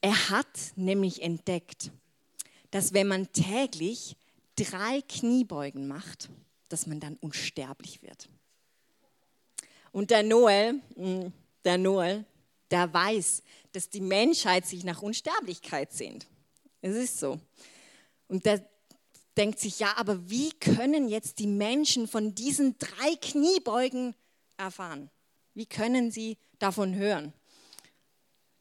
Er 0.00 0.30
hat 0.30 0.46
nämlich 0.76 1.22
entdeckt, 1.22 1.90
dass 2.70 2.92
wenn 2.92 3.08
man 3.08 3.32
täglich 3.32 4.16
drei 4.56 5.00
Kniebeugen 5.08 5.88
macht, 5.88 6.28
dass 6.68 6.86
man 6.86 7.00
dann 7.00 7.16
unsterblich 7.16 8.02
wird. 8.02 8.28
Und 9.92 10.10
der 10.10 10.22
Noel, 10.22 10.80
hm, 10.94 11.32
der 11.64 11.78
Noel, 11.78 12.24
der 12.70 12.92
weiß, 12.92 13.42
dass 13.72 13.88
die 13.88 14.00
Menschheit 14.00 14.66
sich 14.66 14.84
nach 14.84 15.02
Unsterblichkeit 15.02 15.92
sehnt. 15.92 16.26
Es 16.80 16.94
ist 16.94 17.18
so. 17.18 17.40
Und 18.28 18.44
der 18.44 18.64
denkt 19.36 19.58
sich, 19.58 19.78
ja, 19.78 19.96
aber 19.96 20.28
wie 20.28 20.50
können 20.50 21.08
jetzt 21.08 21.38
die 21.38 21.46
Menschen 21.46 22.08
von 22.08 22.34
diesen 22.34 22.76
drei 22.78 23.16
Kniebeugen 23.20 24.14
erfahren? 24.56 25.10
Wie 25.54 25.66
können 25.66 26.10
sie 26.10 26.36
davon 26.58 26.94
hören? 26.94 27.32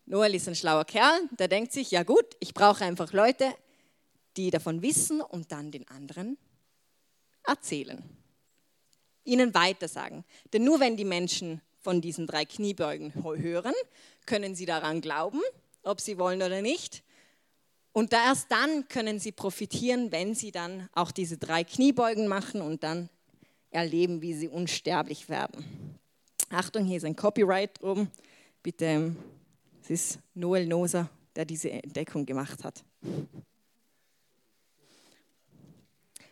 Noel 0.06 0.36
ist 0.36 0.48
ein 0.48 0.56
schlauer 0.56 0.86
Kerl, 0.86 1.20
der 1.38 1.50
denkt 1.50 1.74
sich, 1.74 1.92
ja 1.92 2.04
gut, 2.04 2.26
ich 2.40 2.54
brauche 2.54 2.86
einfach 2.86 3.12
Leute, 3.12 3.54
die 4.38 4.52
davon 4.52 4.82
wissen 4.82 5.20
und 5.20 5.52
dann 5.52 5.72
den 5.72 5.88
anderen 5.90 6.38
erzählen. 7.48 8.04
Ihnen 9.24 9.54
weitersagen. 9.54 10.24
Denn 10.54 10.64
nur 10.64 10.80
wenn 10.80 10.98
die 10.98 11.06
Menschen 11.06 11.62
von 11.80 12.02
diesen 12.02 12.28
drei 12.28 12.46
Kniebeugen 12.46 13.14
hören, 13.16 13.74
können 14.26 14.56
sie 14.56 14.66
daran 14.66 15.02
glauben, 15.02 15.42
ob 15.84 16.02
sie 16.02 16.18
wollen 16.18 16.42
oder 16.42 16.62
nicht. 16.62 17.04
Und 17.94 18.14
erst 18.14 18.52
dann 18.52 18.88
können 18.90 19.20
sie 19.20 19.32
profitieren, 19.32 20.12
wenn 20.12 20.36
sie 20.36 20.52
dann 20.52 20.88
auch 20.94 21.12
diese 21.12 21.38
drei 21.38 21.64
Kniebeugen 21.64 22.28
machen 22.28 22.62
und 22.62 22.84
dann 22.84 23.10
erleben, 23.72 24.22
wie 24.22 24.34
sie 24.34 24.50
unsterblich 24.50 25.30
werden. 25.30 25.98
Achtung, 26.50 26.86
hier 26.86 26.98
ist 26.98 27.06
ein 27.06 27.16
Copyright 27.16 27.82
drum. 27.82 28.10
Bitte, 28.62 29.16
es 29.82 29.90
ist 29.90 30.20
Noel 30.34 30.68
Noser, 30.68 31.10
der 31.36 31.46
diese 31.46 31.72
Entdeckung 31.72 32.26
gemacht 32.26 32.64
hat. 32.64 32.84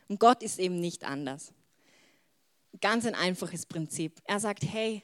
Und 0.07 0.19
Gott 0.19 0.43
ist 0.43 0.59
eben 0.59 0.79
nicht 0.79 1.03
anders. 1.03 1.53
Ganz 2.81 3.05
ein 3.05 3.15
einfaches 3.15 3.65
Prinzip. 3.65 4.21
Er 4.25 4.39
sagt, 4.39 4.63
hey, 4.63 5.03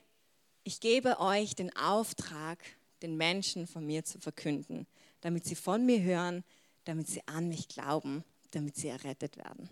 ich 0.64 0.80
gebe 0.80 1.20
euch 1.20 1.56
den 1.56 1.76
Auftrag, 1.76 2.60
den 3.02 3.18
Menschen 3.18 3.66
von 3.66 3.86
mir 3.86 4.04
zu 4.04 4.20
verkünden, 4.20 4.86
damit 5.22 5.46
sie 5.46 5.56
von 5.56 5.86
mir 5.86 6.02
hören, 6.02 6.44
damit 6.84 7.08
sie 7.08 7.28
an 7.28 7.48
mich 7.48 7.68
glauben, 7.68 8.24
damit 8.52 8.76
sie 8.76 8.90
errettet 8.90 9.38
werden. 9.38 9.70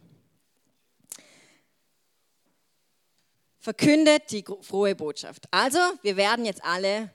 verkündet 3.60 4.32
die 4.32 4.44
frohe 4.62 4.96
Botschaft. 4.96 5.48
Also, 5.52 5.80
wir 6.02 6.18
werden 6.18 6.46
jetzt 6.46 6.64
alle 6.64 7.12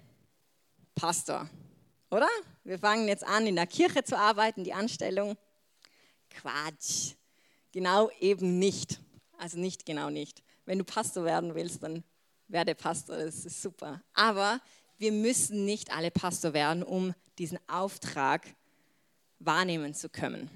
Pastor, 0.95 1.49
oder? 2.11 2.29
Wir 2.63 2.79
fangen 2.79 3.09
jetzt 3.09 3.25
an, 3.25 3.47
in 3.47 3.57
der 3.57 3.67
Kirche 3.67 4.05
zu 4.05 4.17
arbeiten, 4.17 4.63
die 4.63 4.73
Anstellung. 4.73 5.37
Quatsch. 6.31 7.15
Genau 7.75 8.11
eben 8.21 8.59
nicht. 8.59 8.99
Also 9.37 9.59
nicht 9.59 9.85
genau 9.85 10.09
nicht. 10.09 10.43
Wenn 10.65 10.79
du 10.79 10.85
Pastor 10.85 11.25
werden 11.25 11.55
willst, 11.55 11.83
dann 11.83 12.03
werde 12.49 12.75
Pastor, 12.75 13.19
das 13.19 13.45
ist 13.45 13.61
super. 13.61 14.03
Aber 14.15 14.61
wir 14.97 15.13
müssen 15.13 15.67
nicht 15.67 15.95
alle 15.95 16.11
Pastor 16.11 16.55
werden, 16.55 16.83
um 16.83 17.15
diesen 17.37 17.59
Auftrag 17.69 18.47
wahrnehmen 19.41 19.93
zu 19.93 20.09
können. 20.09 20.49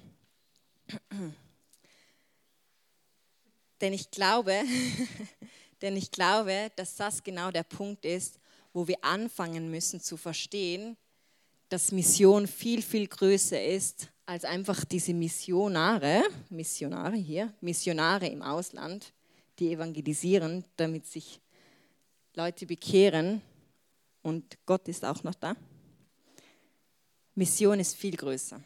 Denn 3.80 3.92
ich 3.92 4.10
glaube, 4.10 4.62
Denn 5.82 5.96
ich 5.96 6.10
glaube, 6.10 6.70
dass 6.76 6.96
das 6.96 7.22
genau 7.22 7.50
der 7.50 7.62
Punkt 7.62 8.04
ist, 8.04 8.38
wo 8.72 8.88
wir 8.88 9.02
anfangen 9.02 9.70
müssen 9.70 10.00
zu 10.00 10.16
verstehen, 10.16 10.96
dass 11.68 11.92
Mission 11.92 12.46
viel, 12.46 12.82
viel 12.82 13.06
größer 13.06 13.62
ist 13.62 14.08
als 14.26 14.44
einfach 14.44 14.84
diese 14.84 15.14
Missionare, 15.14 16.22
Missionare 16.50 17.16
hier, 17.16 17.52
Missionare 17.60 18.26
im 18.26 18.42
Ausland, 18.42 19.12
die 19.58 19.72
evangelisieren, 19.72 20.64
damit 20.76 21.06
sich 21.06 21.40
Leute 22.34 22.66
bekehren 22.66 23.42
und 24.22 24.58
Gott 24.66 24.86
ist 24.88 25.04
auch 25.04 25.22
noch 25.22 25.34
da. 25.34 25.56
Mission 27.34 27.80
ist 27.80 27.96
viel 27.96 28.16
größer. 28.16 28.60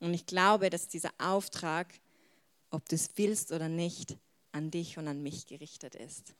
Und 0.00 0.14
ich 0.14 0.26
glaube, 0.26 0.70
dass 0.70 0.88
dieser 0.88 1.10
Auftrag, 1.18 1.92
ob 2.70 2.88
du 2.88 2.96
es 2.96 3.10
willst 3.16 3.52
oder 3.52 3.68
nicht, 3.68 4.16
an 4.52 4.70
dich 4.70 4.98
und 4.98 5.06
an 5.08 5.22
mich 5.22 5.46
gerichtet 5.46 5.94
ist. 5.94 6.34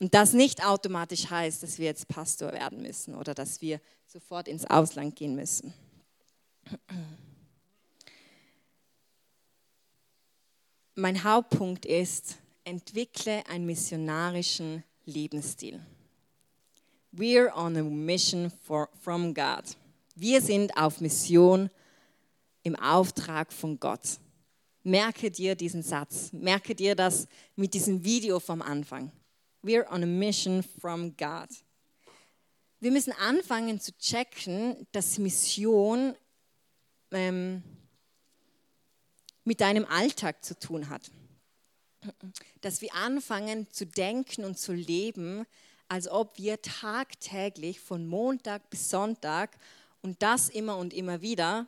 Und 0.00 0.14
das 0.14 0.32
nicht 0.32 0.64
automatisch 0.64 1.28
heißt, 1.28 1.62
dass 1.62 1.78
wir 1.78 1.86
jetzt 1.86 2.08
Pastor 2.08 2.52
werden 2.52 2.82
müssen 2.82 3.14
oder 3.14 3.34
dass 3.34 3.60
wir 3.60 3.80
sofort 4.06 4.46
ins 4.48 4.64
Ausland 4.64 5.16
gehen 5.16 5.34
müssen. 5.34 5.74
Mein 10.94 11.24
Hauptpunkt 11.24 11.84
ist, 11.86 12.36
entwickle 12.64 13.46
einen 13.46 13.66
missionarischen 13.66 14.84
Lebensstil. 15.04 15.80
We're 17.12 17.52
on 17.54 17.76
a 17.76 17.82
mission 17.82 18.50
for, 18.64 18.88
from 19.00 19.32
God. 19.32 19.64
Wir 20.14 20.40
sind 20.42 20.76
auf 20.76 21.00
Mission 21.00 21.70
im 22.62 22.76
Auftrag 22.76 23.52
von 23.52 23.78
Gott. 23.80 24.18
Merke 24.82 25.30
dir 25.30 25.54
diesen 25.54 25.82
Satz. 25.82 26.32
Merke 26.32 26.74
dir 26.74 26.94
das 26.94 27.26
mit 27.56 27.74
diesem 27.74 28.04
Video 28.04 28.40
vom 28.40 28.60
Anfang. 28.60 29.12
We're 29.62 29.86
on 29.90 30.02
a 30.02 30.06
mission 30.06 30.62
from 30.62 31.16
God. 31.16 31.48
Wir 32.80 32.92
müssen 32.92 33.12
anfangen 33.12 33.80
zu 33.80 33.96
checken, 33.98 34.86
dass 34.92 35.18
Mission 35.18 36.14
ähm, 37.10 37.62
mit 39.44 39.60
deinem 39.60 39.84
Alltag 39.86 40.44
zu 40.44 40.56
tun 40.58 40.88
hat. 40.88 41.10
Dass 42.60 42.80
wir 42.80 42.94
anfangen 42.94 43.68
zu 43.70 43.84
denken 43.84 44.44
und 44.44 44.58
zu 44.58 44.72
leben, 44.72 45.44
als 45.88 46.06
ob 46.06 46.38
wir 46.38 46.62
tagtäglich 46.62 47.80
von 47.80 48.06
Montag 48.06 48.70
bis 48.70 48.90
Sonntag 48.90 49.58
und 50.02 50.22
das 50.22 50.48
immer 50.48 50.76
und 50.76 50.94
immer 50.94 51.20
wieder 51.20 51.66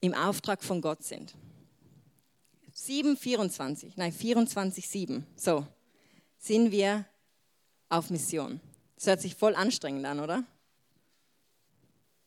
im 0.00 0.14
Auftrag 0.14 0.64
von 0.64 0.80
Gott 0.80 1.04
sind. 1.04 1.34
7, 2.72 3.16
24, 3.16 3.96
nein, 3.96 4.12
24, 4.12 4.88
7. 4.88 5.26
So, 5.36 5.66
sind 6.40 6.72
wir 6.72 7.04
auf 7.88 8.10
Mission. 8.10 8.60
Das 8.96 9.06
hört 9.06 9.20
sich 9.20 9.36
voll 9.36 9.54
anstrengend 9.54 10.04
an, 10.06 10.18
oder? 10.20 10.42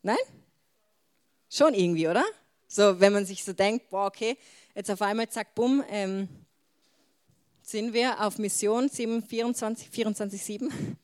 Nein? 0.03 0.15
Schon 1.49 1.73
irgendwie, 1.73 2.07
oder? 2.07 2.23
So, 2.67 2.99
wenn 2.99 3.13
man 3.13 3.25
sich 3.25 3.43
so 3.43 3.53
denkt, 3.53 3.89
boah, 3.89 4.05
okay, 4.07 4.37
jetzt 4.75 4.89
auf 4.89 5.01
einmal, 5.01 5.29
zack, 5.29 5.53
bumm, 5.55 5.83
ähm, 5.89 6.29
sind 7.61 7.93
wir 7.93 8.21
auf 8.21 8.37
Mission 8.37 8.89
7, 8.89 9.23
24, 9.23 9.89
24, 9.89 10.41
7. 10.41 10.97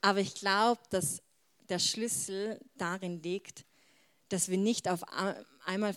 Aber 0.00 0.20
ich 0.20 0.34
glaube, 0.34 0.80
dass 0.90 1.22
der 1.68 1.78
Schlüssel 1.78 2.60
darin 2.76 3.22
liegt, 3.22 3.64
dass 4.28 4.48
wir 4.48 4.58
nicht 4.58 4.88
auf 4.88 5.02
einmal 5.64 5.94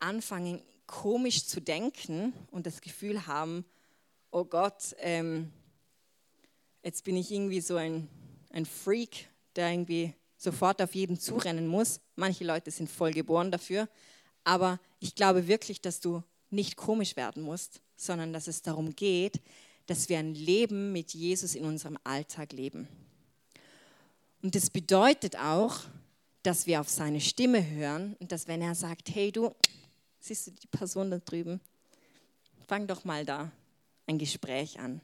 anfangen, 0.00 0.62
komisch 0.88 1.46
zu 1.46 1.60
denken 1.60 2.32
und 2.50 2.66
das 2.66 2.80
Gefühl 2.80 3.28
haben, 3.28 3.64
oh 4.32 4.44
Gott, 4.44 4.96
ähm, 4.98 5.52
jetzt 6.82 7.04
bin 7.04 7.16
ich 7.16 7.30
irgendwie 7.30 7.60
so 7.60 7.76
ein, 7.76 8.08
ein 8.50 8.66
Freak, 8.66 9.28
der 9.54 9.70
irgendwie 9.70 10.14
sofort 10.36 10.82
auf 10.82 10.94
jeden 10.96 11.20
zurennen 11.20 11.68
muss. 11.68 12.00
Manche 12.16 12.44
Leute 12.44 12.72
sind 12.72 12.90
voll 12.90 13.12
geboren 13.12 13.52
dafür, 13.52 13.88
aber 14.42 14.80
ich 14.98 15.14
glaube 15.14 15.46
wirklich, 15.46 15.80
dass 15.80 16.00
du 16.00 16.24
nicht 16.50 16.76
komisch 16.76 17.14
werden 17.16 17.42
musst, 17.42 17.80
sondern 17.96 18.32
dass 18.32 18.48
es 18.48 18.62
darum 18.62 18.96
geht, 18.96 19.40
dass 19.86 20.08
wir 20.08 20.18
ein 20.18 20.34
Leben 20.34 20.92
mit 20.92 21.12
Jesus 21.12 21.54
in 21.54 21.64
unserem 21.64 21.98
Alltag 22.04 22.52
leben. 22.52 22.88
Und 24.42 24.54
das 24.54 24.70
bedeutet 24.70 25.36
auch, 25.36 25.80
dass 26.42 26.66
wir 26.66 26.80
auf 26.80 26.88
seine 26.88 27.20
Stimme 27.20 27.68
hören 27.68 28.16
und 28.20 28.32
dass 28.32 28.46
wenn 28.46 28.62
er 28.62 28.74
sagt, 28.74 29.14
hey 29.14 29.32
du, 29.32 29.54
siehst 30.20 30.46
du 30.46 30.50
die 30.52 30.66
Person 30.66 31.10
da 31.10 31.18
drüben, 31.18 31.60
fang 32.66 32.86
doch 32.86 33.04
mal 33.04 33.24
da 33.24 33.50
ein 34.06 34.18
Gespräch 34.18 34.78
an. 34.78 35.00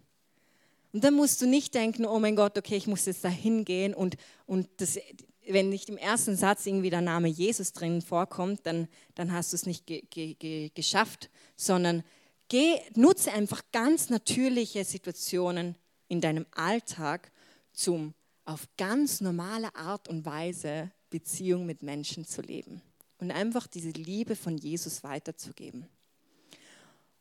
Und 0.92 1.02
dann 1.02 1.14
musst 1.14 1.42
du 1.42 1.46
nicht 1.46 1.74
denken, 1.74 2.06
oh 2.06 2.18
mein 2.18 2.36
Gott, 2.36 2.56
okay, 2.56 2.76
ich 2.76 2.86
muss 2.86 3.06
jetzt 3.06 3.24
da 3.24 3.28
hingehen 3.28 3.94
und, 3.94 4.16
und 4.46 4.68
das, 4.76 4.98
wenn 5.46 5.68
nicht 5.68 5.88
im 5.88 5.96
ersten 5.96 6.36
Satz 6.36 6.66
irgendwie 6.66 6.90
der 6.90 7.00
Name 7.00 7.28
Jesus 7.28 7.72
drin 7.72 8.00
vorkommt, 8.00 8.60
dann, 8.64 8.88
dann 9.14 9.32
hast 9.32 9.52
du 9.52 9.56
es 9.56 9.66
nicht 9.66 9.86
ge, 9.86 10.02
ge, 10.08 10.34
ge, 10.34 10.70
geschafft, 10.74 11.30
sondern 11.56 12.04
geh, 12.48 12.78
nutze 12.94 13.32
einfach 13.32 13.62
ganz 13.72 14.08
natürliche 14.08 14.84
Situationen 14.84 15.76
in 16.08 16.20
deinem 16.20 16.46
Alltag 16.52 17.32
zum 17.72 18.14
auf 18.44 18.68
ganz 18.76 19.20
normale 19.20 19.74
Art 19.74 20.06
und 20.06 20.26
Weise 20.26 20.92
Beziehung 21.10 21.66
mit 21.66 21.82
Menschen 21.82 22.26
zu 22.26 22.42
leben 22.42 22.82
und 23.24 23.30
einfach 23.30 23.66
diese 23.66 23.90
Liebe 23.90 24.36
von 24.36 24.58
Jesus 24.58 25.02
weiterzugeben. 25.02 25.88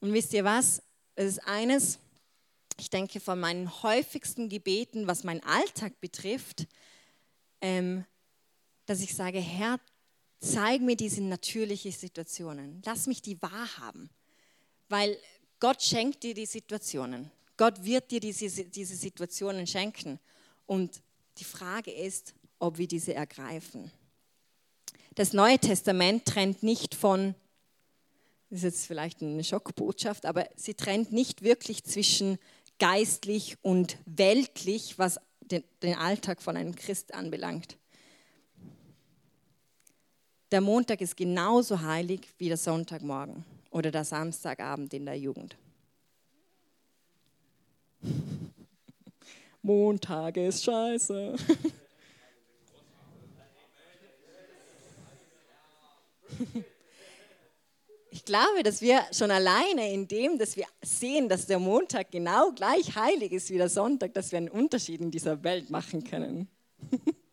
Und 0.01 0.11
wisst 0.11 0.33
ihr 0.33 0.43
was? 0.43 0.81
Es 1.15 1.37
ist 1.37 1.47
eines, 1.47 1.97
ich 2.77 2.89
denke, 2.89 3.21
von 3.21 3.39
meinen 3.39 3.83
häufigsten 3.83 4.49
Gebeten, 4.49 5.07
was 5.07 5.23
meinen 5.23 5.43
Alltag 5.43 6.01
betrifft, 6.01 6.67
ähm, 7.61 8.03
dass 8.85 8.99
ich 8.99 9.15
sage, 9.15 9.39
Herr, 9.39 9.79
zeig 10.39 10.81
mir 10.81 10.97
diese 10.97 11.23
natürlichen 11.23 11.93
Situationen. 11.93 12.81
Lass 12.85 13.07
mich 13.07 13.21
die 13.21 13.41
wahrhaben. 13.41 14.09
Weil 14.89 15.17
Gott 15.61 15.81
schenkt 15.81 16.23
dir 16.23 16.33
die 16.33 16.45
Situationen. 16.45 17.31
Gott 17.55 17.81
wird 17.85 18.11
dir 18.11 18.19
diese, 18.19 18.65
diese 18.65 18.95
Situationen 18.97 19.65
schenken. 19.67 20.19
Und 20.65 21.01
die 21.37 21.45
Frage 21.45 21.91
ist, 21.91 22.33
ob 22.59 22.77
wir 22.77 22.87
diese 22.87 23.13
ergreifen. 23.13 23.89
Das 25.15 25.33
Neue 25.33 25.59
Testament 25.59 26.25
trennt 26.25 26.63
nicht 26.63 26.95
von, 26.95 27.35
das 28.49 28.59
ist 28.59 28.63
jetzt 28.63 28.87
vielleicht 28.87 29.21
eine 29.21 29.43
Schockbotschaft, 29.43 30.25
aber 30.25 30.47
sie 30.55 30.73
trennt 30.73 31.11
nicht 31.11 31.43
wirklich 31.43 31.83
zwischen 31.83 32.39
geistlich 32.79 33.57
und 33.61 33.97
weltlich, 34.05 34.97
was 34.97 35.19
den, 35.41 35.63
den 35.83 35.95
Alltag 35.95 36.41
von 36.41 36.57
einem 36.57 36.75
Christ 36.75 37.13
anbelangt. 37.13 37.77
Der 40.51 40.61
Montag 40.61 41.01
ist 41.01 41.17
genauso 41.17 41.81
heilig 41.81 42.21
wie 42.37 42.47
der 42.47 42.57
Sonntagmorgen 42.57 43.43
oder 43.69 43.91
der 43.91 44.05
Samstagabend 44.05 44.93
in 44.93 45.05
der 45.05 45.17
Jugend. 45.17 45.57
Montag 49.61 50.37
ist 50.37 50.63
scheiße. 50.63 51.35
Ich 58.15 58.25
glaube, 58.25 58.61
dass 58.61 58.81
wir 58.81 59.01
schon 59.11 59.31
alleine 59.31 59.91
in 59.91 60.07
dem, 60.07 60.37
dass 60.37 60.55
wir 60.55 60.65
sehen, 60.83 61.29
dass 61.29 61.47
der 61.47 61.57
Montag 61.57 62.11
genau 62.11 62.51
gleich 62.51 62.95
heilig 62.95 63.31
ist 63.31 63.49
wie 63.49 63.57
der 63.57 63.69
Sonntag, 63.69 64.13
dass 64.13 64.31
wir 64.31 64.37
einen 64.37 64.49
Unterschied 64.49 65.01
in 65.01 65.09
dieser 65.09 65.43
Welt 65.43 65.71
machen 65.71 66.03
können. 66.03 66.47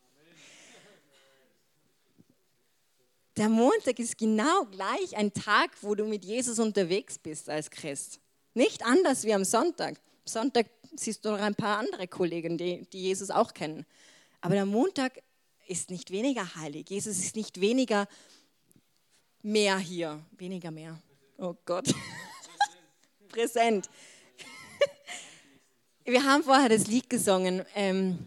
Der 3.37 3.49
Montag 3.49 3.99
ist 3.99 4.19
genau 4.19 4.65
gleich 4.67 5.17
ein 5.17 5.33
Tag, 5.33 5.71
wo 5.81 5.95
du 5.95 6.05
mit 6.05 6.27
Jesus 6.27 6.59
unterwegs 6.59 7.19
bist 7.19 7.49
als 7.49 7.71
Christ. 7.71 8.21
Nicht 8.53 8.85
anders 8.85 9.25
wie 9.25 9.33
am 9.33 9.45
Sonntag. 9.45 9.97
Am 9.97 10.27
Sonntag 10.27 10.67
siehst 10.95 11.25
du 11.25 11.31
noch 11.31 11.39
ein 11.39 11.55
paar 11.55 11.79
andere 11.79 12.07
Kollegen, 12.07 12.59
die, 12.59 12.87
die 12.93 13.01
Jesus 13.01 13.31
auch 13.31 13.55
kennen. 13.55 13.87
Aber 14.43 14.57
der 14.57 14.67
Montag 14.67 15.23
ist 15.69 15.89
nicht 15.89 16.11
weniger 16.11 16.55
heilig. 16.57 16.91
Jesus 16.91 17.19
ist 17.19 17.35
nicht 17.35 17.61
weniger 17.63 18.09
mehr 19.43 19.79
hier. 19.79 20.25
Weniger 20.37 20.71
mehr. 20.71 21.01
Oh 21.39 21.55
Gott. 21.65 21.93
Präsent. 23.29 23.89
Wir 26.05 26.25
haben 26.25 26.43
vorher 26.43 26.69
das 26.69 26.87
Lied 26.87 27.09
gesungen. 27.09 27.65
Ähm, 27.75 28.27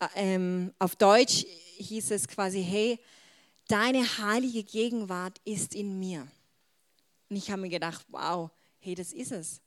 äh, 0.00 0.06
ähm, 0.16 0.72
auf 0.78 0.96
Deutsch 0.96 1.46
hieß 1.76 2.10
es 2.10 2.26
quasi, 2.26 2.62
hey, 2.62 2.98
deine 3.68 4.02
heilige 4.18 4.64
Gegenwart 4.64 5.40
ist 5.44 5.74
in 5.74 5.98
mir. 5.98 6.26
Und 7.28 7.36
ich 7.36 7.50
habe 7.50 7.62
mir 7.62 7.68
gedacht, 7.68 8.04
wow, 8.08 8.50
hey, 8.80 8.94
das 8.94 9.12
ist 9.12 9.32
es. 9.32 9.60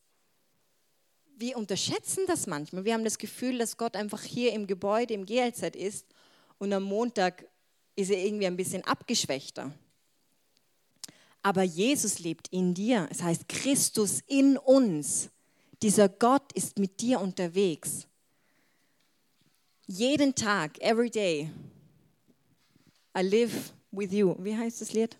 Wir 1.37 1.57
unterschätzen 1.57 2.25
das 2.27 2.45
manchmal. 2.45 2.85
Wir 2.85 2.93
haben 2.93 3.03
das 3.03 3.17
Gefühl, 3.17 3.57
dass 3.57 3.77
Gott 3.77 3.95
einfach 3.95 4.21
hier 4.21 4.53
im 4.53 4.67
Gebäude, 4.67 5.13
im 5.13 5.25
GLZ 5.25 5.75
ist 5.75 6.05
und 6.57 6.73
am 6.73 6.83
Montag 6.83 7.45
ist 7.95 8.11
er 8.11 8.23
irgendwie 8.23 8.47
ein 8.47 8.57
bisschen 8.57 8.83
abgeschwächter. 8.83 9.71
Aber 11.43 11.63
Jesus 11.63 12.19
lebt 12.19 12.47
in 12.47 12.73
dir. 12.73 13.07
Es 13.11 13.21
heißt 13.21 13.47
Christus 13.49 14.21
in 14.27 14.57
uns. 14.57 15.29
Dieser 15.81 16.07
Gott 16.07 16.53
ist 16.53 16.79
mit 16.79 17.01
dir 17.01 17.19
unterwegs. 17.19 18.07
Jeden 19.85 20.33
Tag, 20.33 20.81
every 20.81 21.09
day. 21.09 21.51
I 23.15 23.21
live 23.21 23.73
with 23.91 24.13
you. 24.13 24.35
Wie 24.39 24.55
heißt 24.55 24.79
das 24.79 24.93
Lied? 24.93 25.17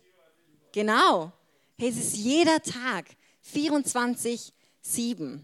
Genau. 0.72 1.34
Hey, 1.78 1.90
es 1.90 1.98
ist 1.98 2.16
jeder 2.16 2.62
Tag, 2.62 3.06
24, 3.42 4.54
7. 4.82 5.44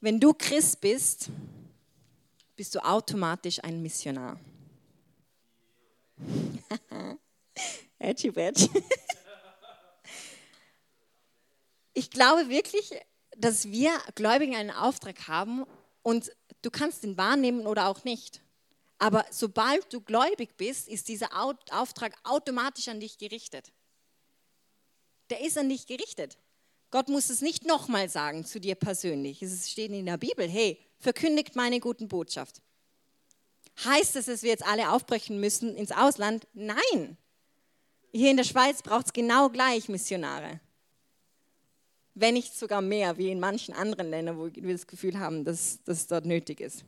Wenn 0.00 0.18
du 0.18 0.34
Christ 0.34 0.80
bist, 0.80 1.30
bist 2.56 2.74
du 2.74 2.84
automatisch 2.84 3.62
ein 3.62 3.80
Missionar. 3.80 4.40
Edgy 7.98 8.30
Badge. 8.30 8.68
Ich 11.94 12.10
glaube 12.10 12.48
wirklich, 12.48 12.90
dass 13.36 13.70
wir 13.70 13.92
Gläubigen 14.14 14.56
einen 14.56 14.70
Auftrag 14.70 15.28
haben 15.28 15.64
und 16.02 16.32
du 16.62 16.70
kannst 16.70 17.04
ihn 17.04 17.18
wahrnehmen 17.18 17.66
oder 17.66 17.86
auch 17.88 18.04
nicht. 18.04 18.40
Aber 18.98 19.26
sobald 19.30 19.92
du 19.92 20.00
gläubig 20.00 20.56
bist, 20.56 20.88
ist 20.88 21.08
dieser 21.08 21.28
Auftrag 21.70 22.16
automatisch 22.24 22.88
an 22.88 23.00
dich 23.00 23.18
gerichtet. 23.18 23.72
Der 25.28 25.40
ist 25.40 25.58
an 25.58 25.68
dich 25.68 25.86
gerichtet. 25.86 26.38
Gott 26.90 27.08
muss 27.08 27.30
es 27.30 27.40
nicht 27.40 27.66
nochmal 27.66 28.08
sagen 28.08 28.44
zu 28.44 28.60
dir 28.60 28.74
persönlich. 28.74 29.42
Es 29.42 29.70
steht 29.70 29.90
in 29.92 30.06
der 30.06 30.18
Bibel, 30.18 30.48
hey, 30.48 30.78
verkündigt 30.98 31.56
meine 31.56 31.80
guten 31.80 32.08
Botschaft. 32.08 32.62
Heißt 33.84 34.16
es, 34.16 34.26
dass 34.26 34.42
wir 34.42 34.50
jetzt 34.50 34.66
alle 34.66 34.90
aufbrechen 34.90 35.40
müssen 35.40 35.74
ins 35.74 35.92
Ausland? 35.92 36.46
Nein. 36.52 37.16
Hier 38.12 38.30
in 38.30 38.36
der 38.36 38.44
Schweiz 38.44 38.82
braucht 38.82 39.06
es 39.06 39.12
genau 39.12 39.48
gleich 39.48 39.88
Missionare. 39.88 40.60
Wenn 42.14 42.34
nicht 42.34 42.54
sogar 42.54 42.82
mehr, 42.82 43.16
wie 43.16 43.30
in 43.30 43.40
manchen 43.40 43.74
anderen 43.74 44.10
Ländern, 44.10 44.38
wo 44.38 44.50
wir 44.52 44.72
das 44.72 44.86
Gefühl 44.86 45.18
haben, 45.18 45.44
dass 45.44 45.80
das 45.84 46.06
dort 46.06 46.26
nötig 46.26 46.60
ist. 46.60 46.84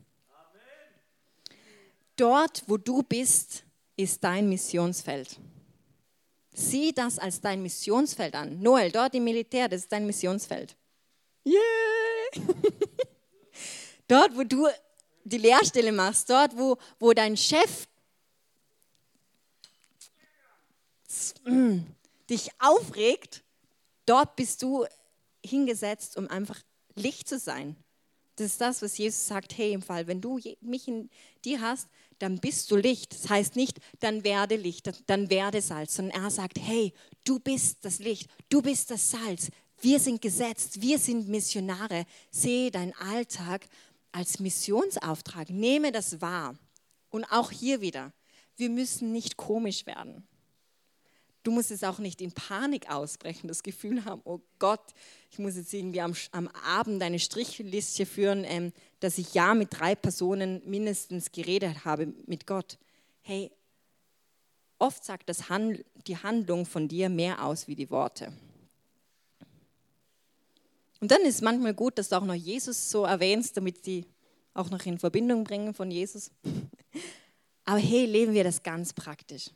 Dort, 2.15 2.63
wo 2.67 2.77
du 2.77 3.01
bist, 3.01 3.63
ist 3.97 4.23
dein 4.23 4.47
Missionsfeld. 4.47 5.39
Sieh 6.53 6.93
das 6.93 7.19
als 7.19 7.41
dein 7.41 7.61
Missionsfeld 7.61 8.35
an. 8.35 8.61
Noel, 8.61 8.91
dort 8.91 9.15
im 9.15 9.25
Militär, 9.25 9.67
das 9.67 9.81
ist 9.81 9.91
dein 9.91 10.05
Missionsfeld. 10.05 10.77
Yeah! 11.45 11.55
dort, 14.07 14.37
wo 14.37 14.43
du 14.43 14.67
die 15.25 15.37
Lehrstelle 15.37 15.91
machst, 15.91 16.29
dort, 16.29 16.55
wo, 16.57 16.77
wo 16.99 17.11
dein 17.11 17.35
Chef 17.35 17.87
dich 22.29 22.49
aufregt, 22.59 23.43
dort 24.05 24.35
bist 24.35 24.61
du 24.61 24.85
hingesetzt, 25.43 26.17
um 26.17 26.29
einfach 26.29 26.59
Licht 26.95 27.27
zu 27.27 27.39
sein. 27.39 27.75
Das 28.35 28.47
ist 28.47 28.61
das, 28.61 28.81
was 28.81 28.97
Jesus 28.97 29.27
sagt, 29.27 29.57
hey, 29.57 29.71
im 29.71 29.81
Fall, 29.81 30.07
wenn 30.07 30.19
du 30.19 30.39
mich 30.61 30.87
in 30.87 31.09
dir 31.43 31.61
hast, 31.61 31.87
dann 32.19 32.39
bist 32.39 32.69
du 32.69 32.75
Licht. 32.75 33.13
Das 33.13 33.29
heißt 33.29 33.55
nicht, 33.55 33.79
dann 33.99 34.23
werde 34.23 34.57
Licht, 34.57 34.91
dann 35.07 35.29
werde 35.29 35.61
Salz, 35.61 35.95
sondern 35.95 36.23
er 36.23 36.29
sagt, 36.29 36.59
hey, 36.59 36.93
du 37.23 37.39
bist 37.39 37.79
das 37.83 37.99
Licht, 37.99 38.29
du 38.49 38.61
bist 38.61 38.91
das 38.91 39.09
Salz. 39.11 39.49
Wir 39.81 39.99
sind 39.99 40.21
gesetzt, 40.21 40.81
wir 40.81 40.99
sind 40.99 41.27
Missionare. 41.27 42.05
Sehe 42.29 42.71
deinen 42.71 42.93
Alltag 42.93 43.67
als 44.15 44.39
Missionsauftrag. 44.39 45.49
Nehme 45.49 45.91
das 45.91 46.21
wahr. 46.21 46.55
Und 47.09 47.25
auch 47.25 47.51
hier 47.51 47.81
wieder, 47.81 48.13
wir 48.55 48.69
müssen 48.69 49.11
nicht 49.11 49.35
komisch 49.35 49.85
werden. 49.85 50.25
Du 51.43 51.51
musst 51.51 51.69
es 51.69 51.83
auch 51.83 51.99
nicht 51.99 52.21
in 52.21 52.31
Panik 52.31 52.89
ausbrechen, 52.89 53.47
das 53.47 53.61
Gefühl 53.61 54.03
haben, 54.05 54.21
oh 54.23 54.39
Gott, 54.57 54.93
ich 55.29 55.37
muss 55.37 55.57
jetzt 55.57 55.71
irgendwie 55.73 56.01
am, 56.01 56.15
am 56.31 56.47
Abend 56.47 57.03
eine 57.03 57.19
Strichliste 57.19 58.05
führen, 58.07 58.43
ähm, 58.45 58.73
dass 58.99 59.19
ich 59.19 59.33
ja 59.35 59.53
mit 59.53 59.67
drei 59.71 59.93
Personen 59.93 60.61
mindestens 60.65 61.31
geredet 61.31 61.85
habe 61.85 62.07
mit 62.25 62.47
Gott. 62.47 62.79
Hey, 63.21 63.51
oft 64.79 65.03
sagt 65.03 65.29
das 65.29 65.49
Hand, 65.49 65.85
die 66.07 66.17
Handlung 66.17 66.65
von 66.65 66.87
dir 66.87 67.09
mehr 67.09 67.43
aus 67.43 67.67
wie 67.67 67.75
die 67.75 67.91
Worte. 67.91 68.33
Und 71.05 71.11
dann 71.11 71.21
ist 71.21 71.35
es 71.35 71.41
manchmal 71.41 71.75
gut, 71.75 71.99
dass 71.99 72.09
du 72.09 72.15
auch 72.15 72.25
noch 72.25 72.33
Jesus 72.33 72.89
so 72.89 73.03
erwähnst, 73.03 73.55
damit 73.57 73.85
sie 73.85 74.07
auch 74.55 74.71
noch 74.71 74.83
in 74.87 74.97
Verbindung 74.97 75.43
bringen 75.43 75.75
von 75.75 75.91
Jesus. 75.91 76.31
Aber 77.63 77.77
hey, 77.77 78.07
leben 78.07 78.33
wir 78.33 78.43
das 78.43 78.63
ganz 78.63 78.91
praktisch 78.91 79.51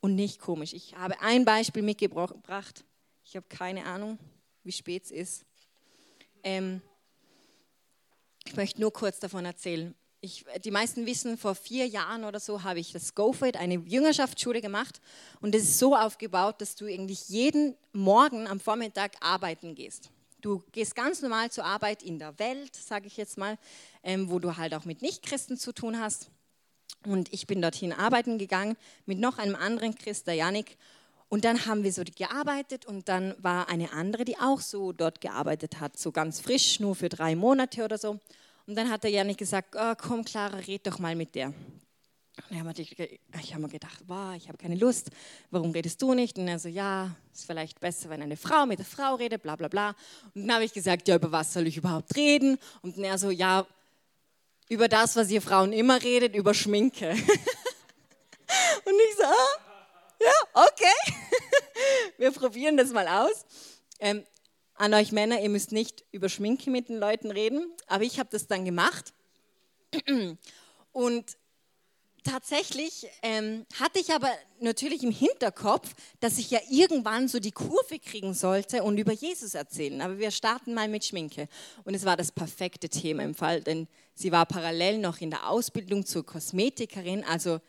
und 0.00 0.14
nicht 0.14 0.40
komisch. 0.40 0.72
Ich 0.72 0.96
habe 0.96 1.20
ein 1.20 1.44
Beispiel 1.44 1.82
mitgebracht. 1.82 2.86
Ich 3.22 3.36
habe 3.36 3.44
keine 3.50 3.84
Ahnung, 3.84 4.18
wie 4.64 4.72
spät 4.72 5.04
es 5.04 5.10
ist. 5.10 5.44
Ähm, 6.42 6.80
ich 8.46 8.56
möchte 8.56 8.80
nur 8.80 8.94
kurz 8.94 9.20
davon 9.20 9.44
erzählen. 9.44 9.94
Ich, 10.20 10.44
die 10.64 10.70
meisten 10.70 11.06
wissen, 11.06 11.36
vor 11.36 11.54
vier 11.54 11.86
Jahren 11.86 12.24
oder 12.24 12.40
so 12.40 12.62
habe 12.64 12.80
ich 12.80 12.92
das 12.92 13.14
GoFit, 13.14 13.56
eine 13.56 13.74
Jüngerschaftsschule 13.74 14.60
gemacht. 14.60 15.00
Und 15.40 15.54
es 15.54 15.64
ist 15.64 15.78
so 15.78 15.94
aufgebaut, 15.94 16.60
dass 16.60 16.74
du 16.74 16.86
eigentlich 16.86 17.28
jeden 17.28 17.76
Morgen 17.92 18.46
am 18.46 18.58
Vormittag 18.58 19.12
arbeiten 19.20 19.74
gehst. 19.74 20.10
Du 20.40 20.62
gehst 20.72 20.94
ganz 20.94 21.22
normal 21.22 21.50
zur 21.50 21.64
Arbeit 21.64 22.02
in 22.02 22.18
der 22.18 22.38
Welt, 22.38 22.74
sage 22.74 23.06
ich 23.06 23.16
jetzt 23.16 23.36
mal, 23.36 23.58
ähm, 24.02 24.30
wo 24.30 24.38
du 24.38 24.56
halt 24.56 24.74
auch 24.74 24.84
mit 24.84 25.02
Nichtchristen 25.02 25.58
zu 25.58 25.72
tun 25.72 26.00
hast. 26.00 26.30
Und 27.04 27.32
ich 27.32 27.46
bin 27.46 27.62
dorthin 27.62 27.92
arbeiten 27.92 28.38
gegangen 28.38 28.76
mit 29.06 29.18
noch 29.18 29.38
einem 29.38 29.54
anderen 29.54 29.94
Christ, 29.94 30.26
der 30.26 30.34
Janik. 30.34 30.76
Und 31.28 31.44
dann 31.44 31.66
haben 31.66 31.82
wir 31.82 31.92
so 31.92 32.02
gearbeitet 32.04 32.86
und 32.86 33.08
dann 33.08 33.34
war 33.38 33.68
eine 33.68 33.92
andere, 33.92 34.24
die 34.24 34.38
auch 34.38 34.60
so 34.60 34.92
dort 34.92 35.20
gearbeitet 35.20 35.80
hat, 35.80 35.98
so 35.98 36.12
ganz 36.12 36.40
frisch, 36.40 36.78
nur 36.78 36.94
für 36.94 37.08
drei 37.08 37.34
Monate 37.34 37.84
oder 37.84 37.98
so. 37.98 38.20
Und 38.66 38.74
dann 38.74 38.90
hat 38.90 39.04
der 39.04 39.10
Janik 39.10 39.38
gesagt, 39.38 39.74
oh, 39.78 39.94
komm 39.96 40.24
Clara, 40.24 40.56
red 40.56 40.86
doch 40.86 40.98
mal 40.98 41.14
mit 41.14 41.34
der. 41.34 41.52
Und 42.50 42.78
ich 42.78 43.52
habe 43.52 43.62
mir 43.62 43.68
gedacht, 43.68 43.98
wow, 44.06 44.34
ich 44.36 44.48
habe 44.48 44.58
keine 44.58 44.74
Lust, 44.74 45.10
warum 45.50 45.70
redest 45.70 46.02
du 46.02 46.12
nicht? 46.12 46.36
Und 46.38 46.48
er 46.48 46.58
so, 46.58 46.68
ja, 46.68 47.16
ist 47.32 47.46
vielleicht 47.46 47.80
besser, 47.80 48.10
wenn 48.10 48.20
eine 48.20 48.36
Frau 48.36 48.66
mit 48.66 48.78
der 48.78 48.84
Frau 48.84 49.14
redet, 49.14 49.42
bla 49.42 49.56
bla 49.56 49.68
bla. 49.68 49.96
Und 50.34 50.42
dann 50.46 50.56
habe 50.56 50.64
ich 50.64 50.72
gesagt, 50.72 51.08
ja, 51.08 51.16
über 51.16 51.32
was 51.32 51.52
soll 51.52 51.66
ich 51.66 51.78
überhaupt 51.78 52.14
reden? 52.14 52.58
Und 52.82 52.98
er 52.98 53.16
so, 53.16 53.30
ja, 53.30 53.66
über 54.68 54.88
das, 54.88 55.16
was 55.16 55.30
ihr 55.30 55.40
Frauen 55.40 55.72
immer 55.72 56.02
redet, 56.02 56.34
über 56.34 56.52
Schminke. 56.52 57.10
Und 58.84 58.94
ich 59.08 59.16
so, 59.16 59.24
ah, 59.24 59.58
ja, 60.20 60.64
okay, 60.66 61.14
wir 62.18 62.32
probieren 62.32 62.76
das 62.76 62.90
mal 62.90 63.08
aus. 63.08 63.44
Ähm, 63.98 64.24
an 64.78 64.94
euch 64.94 65.12
Männer, 65.12 65.40
ihr 65.40 65.48
müsst 65.48 65.72
nicht 65.72 66.04
über 66.12 66.28
Schminke 66.28 66.70
mit 66.70 66.88
den 66.88 66.98
Leuten 66.98 67.30
reden, 67.30 67.72
aber 67.86 68.04
ich 68.04 68.18
habe 68.18 68.28
das 68.30 68.46
dann 68.46 68.64
gemacht. 68.64 69.12
Und 70.92 71.36
tatsächlich 72.26 73.06
ähm, 73.22 73.66
hatte 73.78 73.98
ich 73.98 74.12
aber 74.12 74.30
natürlich 74.60 75.02
im 75.02 75.10
Hinterkopf, 75.10 75.94
dass 76.20 76.38
ich 76.38 76.50
ja 76.50 76.58
irgendwann 76.68 77.28
so 77.28 77.38
die 77.38 77.52
Kurve 77.52 77.98
kriegen 77.98 78.34
sollte 78.34 78.82
und 78.82 78.98
über 78.98 79.12
Jesus 79.12 79.54
erzählen. 79.54 80.00
Aber 80.00 80.18
wir 80.18 80.30
starten 80.30 80.74
mal 80.74 80.88
mit 80.88 81.04
Schminke. 81.04 81.48
Und 81.84 81.94
es 81.94 82.04
war 82.04 82.16
das 82.16 82.32
perfekte 82.32 82.88
Thema 82.88 83.22
im 83.22 83.34
Fall, 83.34 83.62
denn 83.62 83.86
sie 84.14 84.32
war 84.32 84.46
parallel 84.46 84.98
noch 84.98 85.20
in 85.20 85.30
der 85.30 85.48
Ausbildung 85.48 86.04
zur 86.04 86.26
Kosmetikerin. 86.26 87.24
Also 87.24 87.60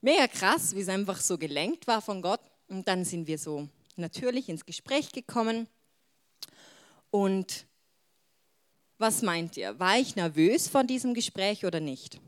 mega 0.00 0.26
krass, 0.26 0.74
wie 0.74 0.80
es 0.80 0.88
einfach 0.88 1.20
so 1.20 1.38
gelenkt 1.38 1.86
war 1.86 2.02
von 2.02 2.22
Gott. 2.22 2.40
Und 2.68 2.88
dann 2.88 3.04
sind 3.04 3.26
wir 3.26 3.38
so 3.38 3.68
natürlich 3.96 4.48
ins 4.48 4.66
Gespräch 4.66 5.12
gekommen. 5.12 5.68
Und 7.12 7.66
was 8.96 9.22
meint 9.22 9.58
ihr? 9.58 9.78
War 9.78 9.98
ich 9.98 10.16
nervös 10.16 10.66
von 10.66 10.86
diesem 10.86 11.12
Gespräch 11.12 11.66
oder 11.66 11.78
nicht? 11.78 12.18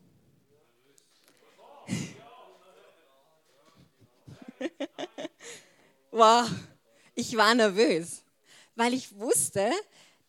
wow, 6.10 6.50
ich 7.14 7.34
war 7.34 7.54
nervös, 7.54 8.22
weil 8.74 8.92
ich 8.92 9.16
wusste, 9.16 9.72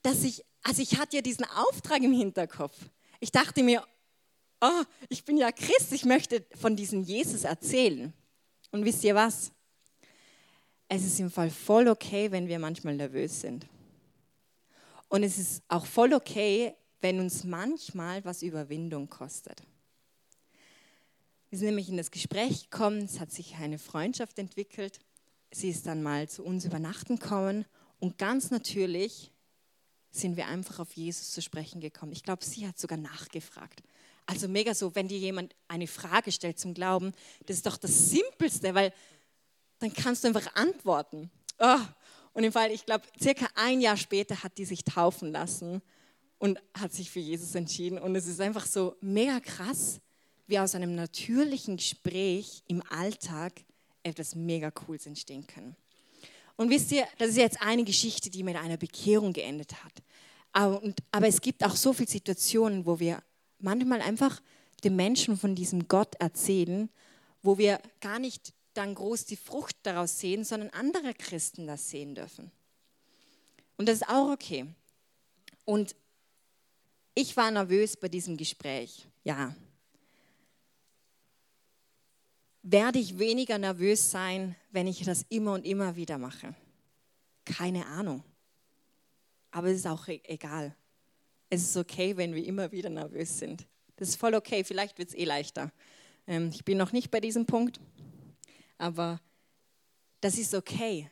dass 0.01 0.23
ich, 0.23 0.45
also 0.63 0.81
ich 0.81 0.97
hatte 0.97 1.17
ja 1.17 1.21
diesen 1.21 1.43
Auftrag 1.45 2.01
im 2.01 2.13
Hinterkopf. 2.13 2.77
Ich 3.19 3.33
dachte 3.33 3.61
mir, 3.61 3.85
oh, 4.61 4.83
ich 5.09 5.25
bin 5.25 5.35
ja 5.35 5.51
Christ, 5.51 5.91
ich 5.91 6.05
möchte 6.05 6.45
von 6.55 6.77
diesem 6.77 7.03
Jesus 7.03 7.43
erzählen. 7.43 8.13
Und 8.71 8.85
wisst 8.85 9.03
ihr 9.03 9.15
was? 9.15 9.51
Es 10.87 11.03
ist 11.03 11.19
im 11.19 11.29
Fall 11.29 11.49
voll 11.49 11.89
okay, 11.89 12.31
wenn 12.31 12.47
wir 12.47 12.59
manchmal 12.59 12.95
nervös 12.95 13.41
sind. 13.41 13.67
Und 15.15 15.23
es 15.23 15.37
ist 15.37 15.63
auch 15.69 15.85
voll 15.85 16.11
okay, 16.11 16.73
wenn 16.99 17.21
uns 17.21 17.45
manchmal 17.45 18.25
was 18.25 18.41
Überwindung 18.41 19.07
kostet. 19.07 19.63
Wir 21.49 21.57
sind 21.57 21.69
nämlich 21.69 21.87
in 21.87 21.95
das 21.95 22.11
Gespräch 22.11 22.69
gekommen, 22.69 23.05
es 23.05 23.21
hat 23.21 23.31
sich 23.31 23.55
eine 23.55 23.79
Freundschaft 23.79 24.37
entwickelt. 24.39 24.99
Sie 25.51 25.69
ist 25.69 25.87
dann 25.87 26.03
mal 26.03 26.27
zu 26.27 26.43
uns 26.43 26.65
übernachten 26.65 27.17
gekommen 27.17 27.63
und 27.97 28.17
ganz 28.17 28.51
natürlich 28.51 29.31
sind 30.11 30.35
wir 30.35 30.47
einfach 30.47 30.79
auf 30.79 30.91
Jesus 30.91 31.31
zu 31.31 31.41
sprechen 31.41 31.79
gekommen. 31.79 32.11
Ich 32.11 32.23
glaube, 32.23 32.43
sie 32.43 32.67
hat 32.67 32.77
sogar 32.77 32.97
nachgefragt. 32.97 33.83
Also 34.25 34.49
mega 34.49 34.75
so, 34.75 34.95
wenn 34.95 35.07
dir 35.07 35.17
jemand 35.17 35.55
eine 35.69 35.87
Frage 35.87 36.33
stellt 36.33 36.59
zum 36.59 36.73
Glauben, 36.73 37.13
das 37.45 37.55
ist 37.55 37.65
doch 37.65 37.77
das 37.77 38.09
Simpelste, 38.09 38.75
weil 38.75 38.91
dann 39.79 39.93
kannst 39.93 40.25
du 40.25 40.27
einfach 40.27 40.53
antworten. 40.55 41.31
Oh. 41.57 41.79
Und 42.35 42.43
im 42.43 42.51
Fall, 42.51 42.69
ich 42.71 42.85
glaube, 42.85 43.05
circa 43.19 43.47
ein 43.55 43.79
Jahr 43.79 43.95
später 43.95 44.43
hat 44.43 44.57
die 44.57 44.65
sich 44.65 44.83
taufen 44.83 45.31
lassen 45.31 45.81
und 46.37 46.61
hat 46.77 46.91
sich 46.91 47.09
für 47.09 47.21
Jesus 47.21 47.55
entschieden. 47.55 47.97
Und 47.97 48.13
es 48.13 48.27
ist 48.27 48.41
einfach 48.41 48.65
so 48.65 48.97
mega 48.99 49.39
krass, 49.39 50.01
wie 50.45 50.59
aus 50.59 50.75
einem 50.75 50.95
natürlichen 50.95 51.77
Gespräch 51.77 52.61
im 52.67 52.83
Alltag 52.89 53.53
etwas 54.03 54.35
mega 54.35 54.69
Cooles 54.69 55.05
entstehen 55.05 55.47
kann. 55.47 55.77
Und 56.57 56.69
wisst 56.69 56.91
ihr, 56.91 57.07
das 57.17 57.29
ist 57.29 57.37
jetzt 57.37 57.61
eine 57.61 57.85
Geschichte, 57.85 58.29
die 58.29 58.43
mit 58.43 58.57
einer 58.57 58.75
Bekehrung 58.75 59.31
geendet 59.31 59.71
hat. 59.81 59.93
Aber, 60.51 60.83
und, 60.83 60.99
aber 61.13 61.27
es 61.27 61.39
gibt 61.39 61.63
auch 61.63 61.77
so 61.77 61.93
viele 61.93 62.09
Situationen, 62.09 62.85
wo 62.85 62.99
wir 62.99 63.23
manchmal 63.59 64.01
einfach 64.01 64.41
den 64.83 64.97
Menschen 64.97 65.37
von 65.37 65.55
diesem 65.55 65.87
Gott 65.87 66.15
erzählen, 66.15 66.89
wo 67.41 67.57
wir 67.57 67.79
gar 68.01 68.19
nicht 68.19 68.53
dann 68.77 68.95
groß 68.95 69.25
die 69.25 69.37
Frucht 69.37 69.77
daraus 69.83 70.19
sehen, 70.19 70.43
sondern 70.43 70.69
andere 70.69 71.13
Christen 71.13 71.67
das 71.67 71.89
sehen 71.89 72.15
dürfen. 72.15 72.51
Und 73.77 73.87
das 73.87 74.01
ist 74.01 74.09
auch 74.09 74.31
okay. 74.31 74.65
Und 75.65 75.95
ich 77.13 77.35
war 77.35 77.49
nervös 77.51 77.97
bei 77.97 78.07
diesem 78.07 78.37
Gespräch, 78.37 79.07
ja 79.23 79.55
werde 82.67 82.97
ich 82.97 83.19
weniger 83.19 83.59
nervös 83.59 84.09
sein, 84.09 84.55
wenn 84.71 84.87
ich 84.87 85.03
das 85.03 85.23
immer 85.29 85.53
und 85.53 85.65
immer 85.65 85.95
wieder 85.95 86.17
mache? 86.17 86.55
Keine 87.45 87.85
Ahnung. 87.85 88.23
Aber 89.51 89.67
es 89.67 89.77
ist 89.77 89.87
auch 89.87 90.07
e-, 90.07 90.19
egal. 90.23 90.75
Es 91.49 91.61
ist 91.61 91.77
okay, 91.77 92.17
wenn 92.17 92.33
wir 92.33 92.43
immer 92.43 92.71
wieder 92.71 92.89
nervös 92.89 93.37
sind. 93.37 93.67
Das 93.97 94.09
ist 94.09 94.15
voll 94.15 94.33
okay. 94.33 94.63
Vielleicht 94.63 94.97
wird 94.97 95.09
es 95.09 95.15
eh 95.15 95.25
leichter. 95.25 95.71
Ähm, 96.25 96.49
ich 96.51 96.65
bin 96.65 96.77
noch 96.77 96.91
nicht 96.91 97.11
bei 97.11 97.19
diesem 97.19 97.45
Punkt. 97.45 97.79
Aber 98.77 99.19
das 100.21 100.37
ist 100.37 100.53
okay, 100.53 101.09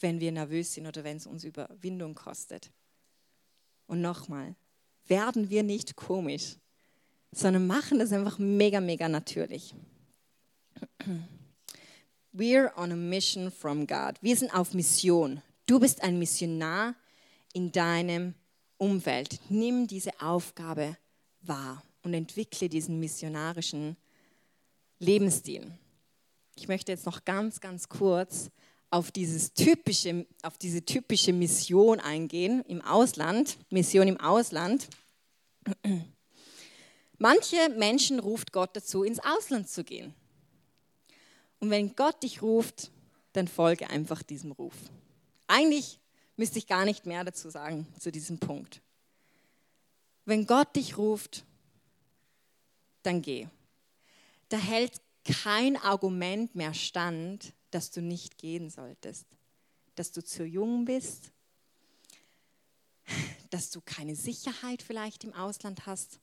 wenn 0.00 0.20
wir 0.20 0.32
nervös 0.32 0.74
sind 0.74 0.86
oder 0.86 1.04
wenn 1.04 1.16
es 1.16 1.26
uns 1.26 1.44
Überwindung 1.44 2.14
kostet. 2.14 2.70
Und 3.86 4.00
nochmal, 4.00 4.54
werden 5.06 5.50
wir 5.50 5.62
nicht 5.62 5.96
komisch, 5.96 6.56
sondern 7.32 7.66
machen 7.66 7.98
das 7.98 8.12
einfach 8.12 8.38
mega, 8.38 8.80
mega 8.80 9.08
natürlich. 9.08 9.74
We're 12.32 12.72
on 12.76 12.92
a 12.92 12.96
mission 12.96 13.50
from 13.50 13.86
God. 13.86 14.14
Wir 14.20 14.36
sind 14.36 14.54
auf 14.54 14.72
Mission. 14.74 15.42
Du 15.66 15.80
bist 15.80 16.02
ein 16.02 16.18
Missionar 16.18 16.94
in 17.52 17.72
deinem 17.72 18.34
Umfeld. 18.78 19.40
Nimm 19.48 19.86
diese 19.86 20.20
Aufgabe 20.20 20.96
wahr 21.42 21.82
und 22.02 22.14
entwickle 22.14 22.68
diesen 22.68 23.00
missionarischen 23.00 23.96
Lebensstil. 25.00 25.72
Ich 26.60 26.68
möchte 26.68 26.92
jetzt 26.92 27.06
noch 27.06 27.24
ganz, 27.24 27.62
ganz 27.62 27.88
kurz 27.88 28.50
auf, 28.90 29.10
dieses 29.10 29.54
typische, 29.54 30.26
auf 30.42 30.58
diese 30.58 30.84
typische 30.84 31.32
Mission 31.32 32.00
eingehen 32.00 32.62
im 32.68 32.82
Ausland, 32.82 33.56
Mission 33.70 34.06
im 34.08 34.20
Ausland. 34.20 34.86
Manche 37.16 37.56
Menschen 37.78 38.20
ruft 38.20 38.52
Gott 38.52 38.76
dazu, 38.76 39.04
ins 39.04 39.20
Ausland 39.20 39.70
zu 39.70 39.84
gehen. 39.84 40.12
Und 41.60 41.70
wenn 41.70 41.96
Gott 41.96 42.22
dich 42.22 42.42
ruft, 42.42 42.90
dann 43.32 43.48
folge 43.48 43.88
einfach 43.88 44.22
diesem 44.22 44.52
Ruf. 44.52 44.74
Eigentlich 45.46 45.98
müsste 46.36 46.58
ich 46.58 46.66
gar 46.66 46.84
nicht 46.84 47.06
mehr 47.06 47.24
dazu 47.24 47.48
sagen 47.48 47.86
zu 47.98 48.12
diesem 48.12 48.38
Punkt. 48.38 48.82
Wenn 50.26 50.46
Gott 50.46 50.76
dich 50.76 50.98
ruft, 50.98 51.42
dann 53.02 53.22
geh. 53.22 53.48
Da 54.50 54.58
hält 54.58 55.00
kein 55.24 55.76
Argument 55.76 56.54
mehr 56.54 56.74
stand, 56.74 57.52
dass 57.70 57.90
du 57.90 58.02
nicht 58.02 58.38
gehen 58.38 58.70
solltest. 58.70 59.26
Dass 59.94 60.12
du 60.12 60.24
zu 60.24 60.44
jung 60.44 60.84
bist, 60.84 61.32
dass 63.50 63.70
du 63.70 63.80
keine 63.80 64.14
Sicherheit 64.14 64.82
vielleicht 64.82 65.24
im 65.24 65.34
Ausland 65.34 65.86
hast, 65.86 66.20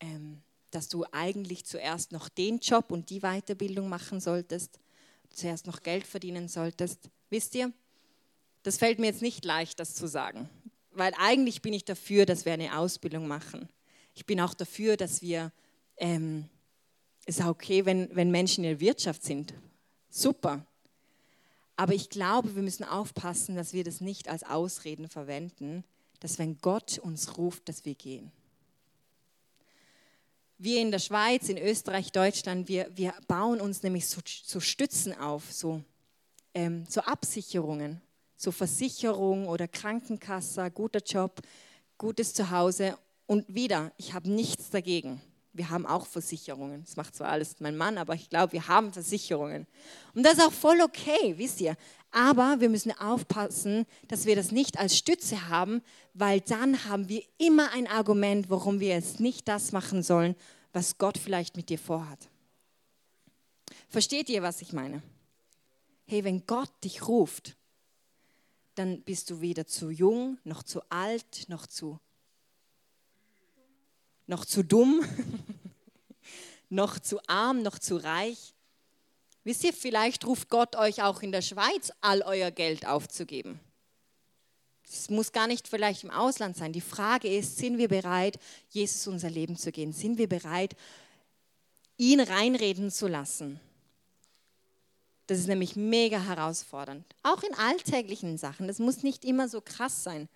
ähm, 0.00 0.42
dass 0.70 0.88
du 0.88 1.04
eigentlich 1.10 1.64
zuerst 1.64 2.12
noch 2.12 2.28
den 2.28 2.58
Job 2.58 2.92
und 2.92 3.10
die 3.10 3.20
Weiterbildung 3.20 3.88
machen 3.88 4.20
solltest, 4.20 4.78
zuerst 5.30 5.66
noch 5.66 5.82
Geld 5.82 6.06
verdienen 6.06 6.48
solltest. 6.48 7.10
Wisst 7.28 7.54
ihr, 7.54 7.72
das 8.62 8.78
fällt 8.78 8.98
mir 8.98 9.06
jetzt 9.06 9.22
nicht 9.22 9.44
leicht, 9.44 9.80
das 9.80 9.94
zu 9.94 10.06
sagen, 10.06 10.48
weil 10.92 11.12
eigentlich 11.18 11.62
bin 11.62 11.72
ich 11.72 11.84
dafür, 11.84 12.26
dass 12.26 12.44
wir 12.44 12.52
eine 12.52 12.76
Ausbildung 12.76 13.26
machen. 13.26 13.68
Ich 14.14 14.26
bin 14.26 14.40
auch 14.40 14.54
dafür, 14.54 14.96
dass 14.96 15.22
wir, 15.22 15.52
ähm, 15.96 16.48
ist 17.26 17.42
auch 17.42 17.48
okay, 17.48 17.84
wenn, 17.86 18.14
wenn 18.14 18.30
Menschen 18.30 18.64
in 18.64 18.70
der 18.70 18.80
Wirtschaft 18.80 19.22
sind. 19.22 19.54
Super. 20.08 20.64
Aber 21.76 21.94
ich 21.94 22.10
glaube, 22.10 22.54
wir 22.54 22.62
müssen 22.62 22.84
aufpassen, 22.84 23.56
dass 23.56 23.72
wir 23.72 23.84
das 23.84 24.00
nicht 24.00 24.28
als 24.28 24.42
Ausreden 24.42 25.08
verwenden, 25.08 25.84
dass 26.20 26.38
wenn 26.38 26.58
Gott 26.58 26.98
uns 26.98 27.38
ruft, 27.38 27.68
dass 27.68 27.84
wir 27.84 27.94
gehen 27.94 28.32
wir 30.62 30.82
in 30.82 30.90
der 30.90 30.98
Schweiz, 30.98 31.48
in 31.48 31.56
Österreich, 31.56 32.12
Deutschland, 32.12 32.68
wir, 32.68 32.90
wir 32.94 33.14
bauen 33.26 33.60
uns 33.60 33.82
nämlich 33.82 34.06
so, 34.06 34.20
so 34.44 34.60
Stützen 34.60 35.18
auf, 35.18 35.50
so, 35.50 35.82
ähm, 36.52 36.84
so 36.86 37.00
Absicherungen, 37.00 38.02
so 38.36 38.52
Versicherung 38.52 39.48
oder 39.48 39.66
Krankenkasse, 39.66 40.70
guter 40.70 41.00
Job, 41.00 41.40
gutes 41.96 42.34
Zuhause. 42.34 42.98
Und 43.26 43.54
wieder, 43.54 43.90
ich 43.96 44.12
habe 44.12 44.30
nichts 44.30 44.68
dagegen. 44.68 45.22
Wir 45.52 45.70
haben 45.70 45.84
auch 45.84 46.06
Versicherungen. 46.06 46.84
Das 46.84 46.96
macht 46.96 47.16
zwar 47.16 47.28
alles 47.28 47.58
mein 47.58 47.76
Mann, 47.76 47.98
aber 47.98 48.14
ich 48.14 48.30
glaube, 48.30 48.52
wir 48.52 48.68
haben 48.68 48.92
Versicherungen. 48.92 49.66
Und 50.14 50.24
das 50.24 50.34
ist 50.34 50.44
auch 50.44 50.52
voll 50.52 50.80
okay, 50.80 51.34
wisst 51.36 51.60
ihr. 51.60 51.76
Aber 52.12 52.60
wir 52.60 52.68
müssen 52.68 52.92
aufpassen, 52.92 53.86
dass 54.08 54.26
wir 54.26 54.36
das 54.36 54.52
nicht 54.52 54.78
als 54.78 54.96
Stütze 54.96 55.48
haben, 55.48 55.82
weil 56.14 56.40
dann 56.40 56.84
haben 56.84 57.08
wir 57.08 57.22
immer 57.38 57.72
ein 57.72 57.86
Argument, 57.86 58.48
warum 58.48 58.80
wir 58.80 58.88
jetzt 58.88 59.20
nicht 59.20 59.48
das 59.48 59.72
machen 59.72 60.02
sollen, 60.02 60.36
was 60.72 60.98
Gott 60.98 61.18
vielleicht 61.18 61.56
mit 61.56 61.68
dir 61.68 61.78
vorhat. 61.78 62.28
Versteht 63.88 64.28
ihr, 64.28 64.42
was 64.42 64.62
ich 64.62 64.72
meine? 64.72 65.02
Hey, 66.06 66.22
wenn 66.22 66.46
Gott 66.46 66.70
dich 66.84 67.06
ruft, 67.08 67.56
dann 68.76 69.02
bist 69.02 69.30
du 69.30 69.40
weder 69.40 69.66
zu 69.66 69.90
jung, 69.90 70.38
noch 70.44 70.62
zu 70.62 70.80
alt, 70.90 71.48
noch 71.48 71.66
zu 71.66 71.98
noch 74.30 74.44
zu 74.44 74.62
dumm, 74.62 75.04
noch 76.68 77.00
zu 77.00 77.20
arm, 77.26 77.62
noch 77.62 77.78
zu 77.78 77.96
reich. 77.96 78.54
Wisst 79.42 79.64
ihr, 79.64 79.72
vielleicht 79.72 80.24
ruft 80.24 80.48
Gott 80.48 80.76
euch 80.76 81.02
auch 81.02 81.22
in 81.22 81.32
der 81.32 81.42
Schweiz 81.42 81.92
all 82.00 82.22
euer 82.22 82.52
Geld 82.52 82.86
aufzugeben. 82.86 83.58
Es 84.84 85.10
muss 85.10 85.32
gar 85.32 85.48
nicht 85.48 85.66
vielleicht 85.66 86.04
im 86.04 86.10
Ausland 86.10 86.56
sein. 86.56 86.72
Die 86.72 86.80
Frage 86.80 87.28
ist, 87.28 87.58
sind 87.58 87.78
wir 87.78 87.88
bereit, 87.88 88.38
Jesus 88.68 89.06
unser 89.08 89.30
Leben 89.30 89.56
zu 89.56 89.72
gehen? 89.72 89.92
Sind 89.92 90.16
wir 90.16 90.28
bereit, 90.28 90.76
ihn 91.96 92.20
reinreden 92.20 92.90
zu 92.92 93.08
lassen? 93.08 93.58
Das 95.26 95.38
ist 95.38 95.48
nämlich 95.48 95.74
mega 95.74 96.20
herausfordernd. 96.20 97.04
Auch 97.24 97.42
in 97.42 97.54
alltäglichen 97.54 98.38
Sachen. 98.38 98.68
Das 98.68 98.78
muss 98.78 99.02
nicht 99.02 99.24
immer 99.24 99.48
so 99.48 99.60
krass 99.60 100.04
sein. 100.04 100.28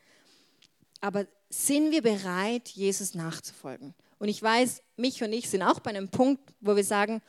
Aber 1.00 1.26
sind 1.54 1.90
wir 1.90 2.02
bereit, 2.02 2.68
Jesus 2.68 3.14
nachzufolgen? 3.14 3.94
Und 4.18 4.28
ich 4.28 4.42
weiß, 4.42 4.82
mich 4.96 5.22
und 5.22 5.32
ich 5.32 5.48
sind 5.48 5.62
auch 5.62 5.80
bei 5.80 5.90
einem 5.90 6.08
Punkt, 6.08 6.42
wo 6.60 6.76
wir 6.76 6.84
sagen, 6.84 7.20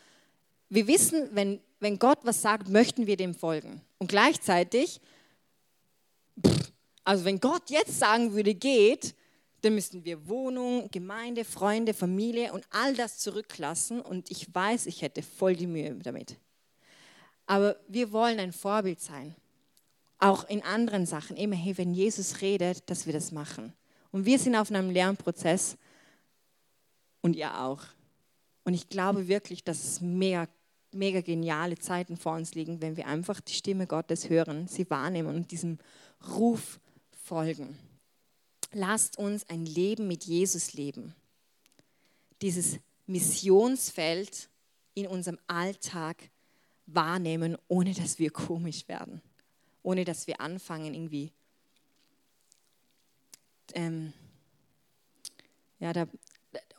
wir 0.69 0.87
wissen, 0.87 1.29
wenn, 1.33 1.59
wenn 1.79 1.99
Gott 1.99 2.19
was 2.23 2.41
sagt, 2.41 2.69
möchten 2.69 3.07
wir 3.07 3.17
dem 3.17 3.33
folgen. 3.33 3.81
Und 3.97 4.07
gleichzeitig, 4.07 5.01
pff, 6.45 6.71
also 7.03 7.25
wenn 7.25 7.39
Gott 7.39 7.69
jetzt 7.69 7.99
sagen 7.99 8.33
würde, 8.33 8.55
geht, 8.55 9.15
dann 9.61 9.75
müssten 9.75 10.05
wir 10.05 10.27
Wohnung, 10.27 10.89
Gemeinde, 10.91 11.43
Freunde, 11.43 11.93
Familie 11.93 12.53
und 12.53 12.65
all 12.71 12.93
das 12.95 13.17
zurücklassen. 13.17 14.01
Und 14.01 14.31
ich 14.31 14.53
weiß, 14.53 14.85
ich 14.85 15.01
hätte 15.01 15.21
voll 15.21 15.55
die 15.55 15.67
Mühe 15.67 15.95
damit. 15.95 16.37
Aber 17.47 17.75
wir 17.87 18.11
wollen 18.11 18.39
ein 18.39 18.53
Vorbild 18.53 19.01
sein 19.01 19.35
auch 20.19 20.47
in 20.47 20.63
anderen 20.63 21.05
Sachen, 21.05 21.37
immer, 21.37 21.55
hey, 21.55 21.77
wenn 21.77 21.93
Jesus 21.93 22.41
redet, 22.41 22.89
dass 22.89 23.05
wir 23.05 23.13
das 23.13 23.31
machen. 23.31 23.73
Und 24.15 24.25
wir 24.25 24.39
sind 24.39 24.55
auf 24.55 24.71
einem 24.71 24.91
Lernprozess 24.91 25.75
und 27.19 27.35
ihr 27.35 27.59
auch. 27.59 27.81
Und 28.63 28.73
ich 28.73 28.87
glaube 28.87 29.27
wirklich, 29.27 29.65
dass 29.65 29.83
es 29.83 29.99
mega, 29.99 30.47
mega 30.93 31.19
geniale 31.19 31.77
Zeiten 31.77 32.15
vor 32.15 32.37
uns 32.37 32.55
liegen, 32.55 32.79
wenn 32.79 32.95
wir 32.95 33.07
einfach 33.07 33.41
die 33.41 33.51
Stimme 33.51 33.87
Gottes 33.87 34.29
hören, 34.29 34.69
sie 34.69 34.89
wahrnehmen 34.89 35.35
und 35.35 35.51
diesem 35.51 35.79
Ruf 36.29 36.79
folgen. 37.11 37.77
Lasst 38.71 39.17
uns 39.17 39.49
ein 39.49 39.65
Leben 39.65 40.07
mit 40.07 40.23
Jesus 40.23 40.71
leben. 40.71 41.13
Dieses 42.41 42.79
Missionsfeld 43.07 44.47
in 44.93 45.07
unserem 45.07 45.39
Alltag 45.47 46.29
wahrnehmen, 46.85 47.57
ohne 47.67 47.93
dass 47.93 48.17
wir 48.17 48.31
komisch 48.31 48.87
werden 48.87 49.21
ohne 49.85 50.03
dass 50.03 50.25
wir 50.25 50.41
anfangen, 50.41 50.93
irgendwie 50.95 51.31
ähm, 53.73 54.13
ja, 55.79 55.93
da, 55.93 56.07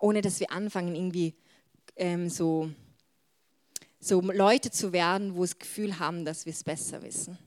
ohne 0.00 0.22
dass 0.22 0.40
wir 0.40 0.50
anfangen, 0.50 0.94
irgendwie 0.94 1.34
ähm, 1.96 2.28
so, 2.28 2.70
so 3.98 4.20
Leute 4.20 4.70
zu 4.70 4.92
werden, 4.92 5.36
wo 5.36 5.42
das 5.42 5.58
Gefühl 5.58 5.98
haben, 5.98 6.24
dass 6.24 6.46
wir 6.46 6.52
es 6.52 6.64
besser 6.64 7.02
wissen. 7.02 7.38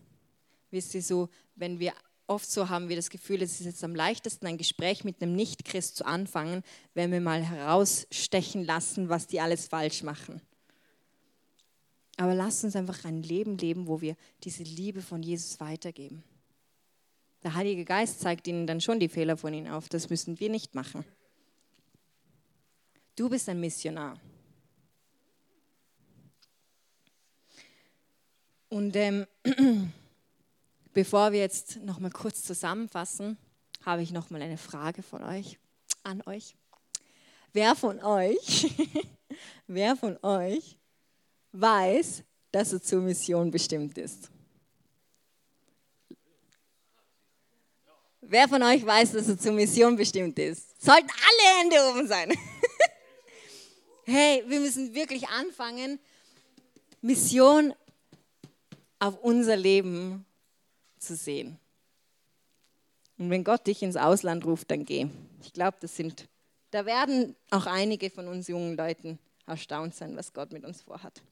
Wisst 0.71 0.93
ihr 0.93 1.01
so, 1.01 1.29
wenn 1.55 1.79
wir 1.79 1.93
oft 2.27 2.49
so 2.49 2.69
haben 2.69 2.89
wir 2.89 2.95
das 2.95 3.09
Gefühl, 3.09 3.41
es 3.41 3.59
ist 3.59 3.65
jetzt 3.65 3.83
am 3.83 3.95
leichtesten, 3.95 4.45
ein 4.45 4.57
Gespräch 4.57 5.03
mit 5.03 5.21
einem 5.21 5.35
Nicht-Christ 5.35 5.97
zu 5.97 6.05
anfangen, 6.05 6.63
wenn 6.93 7.11
wir 7.11 7.21
mal 7.21 7.43
herausstechen 7.43 8.63
lassen, 8.63 9.09
was 9.09 9.27
die 9.27 9.41
alles 9.41 9.67
falsch 9.67 10.03
machen. 10.03 10.41
Aber 12.17 12.35
lasst 12.35 12.63
uns 12.63 12.75
einfach 12.75 13.05
ein 13.05 13.23
Leben 13.23 13.57
leben, 13.57 13.87
wo 13.87 14.01
wir 14.01 14.15
diese 14.43 14.63
Liebe 14.63 15.01
von 15.01 15.23
Jesus 15.23 15.59
weitergeben. 15.59 16.23
Der 17.43 17.55
Heilige 17.55 17.85
Geist 17.85 18.19
zeigt 18.19 18.47
ihnen 18.47 18.67
dann 18.67 18.81
schon 18.81 18.99
die 18.99 19.09
Fehler 19.09 19.37
von 19.37 19.53
ihnen 19.53 19.67
auf. 19.67 19.87
Das 19.89 20.09
müssen 20.09 20.39
wir 20.39 20.49
nicht 20.49 20.75
machen. 20.75 21.05
Du 23.15 23.29
bist 23.29 23.47
ein 23.49 23.59
Missionar. 23.59 24.19
Und 28.69 28.95
ähm, 28.95 29.25
bevor 30.93 31.31
wir 31.31 31.39
jetzt 31.39 31.77
noch 31.77 31.99
mal 31.99 32.11
kurz 32.11 32.43
zusammenfassen, 32.43 33.37
habe 33.85 34.03
ich 34.03 34.11
noch 34.11 34.29
mal 34.29 34.41
eine 34.41 34.57
Frage 34.57 35.01
von 35.01 35.23
euch 35.23 35.57
an 36.03 36.21
euch. 36.25 36.55
Wer 37.51 37.75
von 37.75 37.99
euch, 38.03 38.71
wer 39.67 39.95
von 39.95 40.17
euch 40.23 40.77
weiß, 41.51 42.23
dass 42.51 42.73
er 42.73 42.81
zur 42.81 43.01
Mission 43.01 43.49
bestimmt 43.49 43.97
ist? 43.97 44.29
Wer 48.31 48.47
von 48.47 48.61
euch 48.61 48.85
weiß, 48.85 49.13
dass 49.13 49.27
er 49.27 49.39
zur 49.39 49.53
Mission 49.53 49.95
bestimmt 49.95 50.37
ist? 50.37 50.79
Sollten 50.79 51.09
alle 51.09 51.59
Hände 51.59 51.75
oben 51.89 52.07
sein. 52.07 52.31
hey, 54.05 54.43
wir 54.45 54.59
müssen 54.59 54.93
wirklich 54.93 55.27
anfangen, 55.29 55.97
Mission 57.01 57.73
auf 58.99 59.17
unser 59.23 59.55
Leben 59.55 60.27
zu 60.99 61.15
sehen. 61.15 61.57
Und 63.17 63.31
wenn 63.31 63.43
Gott 63.43 63.65
dich 63.65 63.81
ins 63.81 63.95
Ausland 63.95 64.45
ruft, 64.45 64.69
dann 64.69 64.85
geh. 64.85 65.07
Ich 65.41 65.51
glaube, 65.51 65.77
das 65.79 65.95
sind, 65.95 66.27
da 66.69 66.85
werden 66.85 67.35
auch 67.49 67.65
einige 67.65 68.11
von 68.11 68.27
uns 68.27 68.47
jungen 68.47 68.77
Leuten 68.77 69.17
erstaunt 69.47 69.95
sein, 69.95 70.15
was 70.15 70.33
Gott 70.33 70.53
mit 70.53 70.65
uns 70.65 70.83
vorhat. 70.83 71.23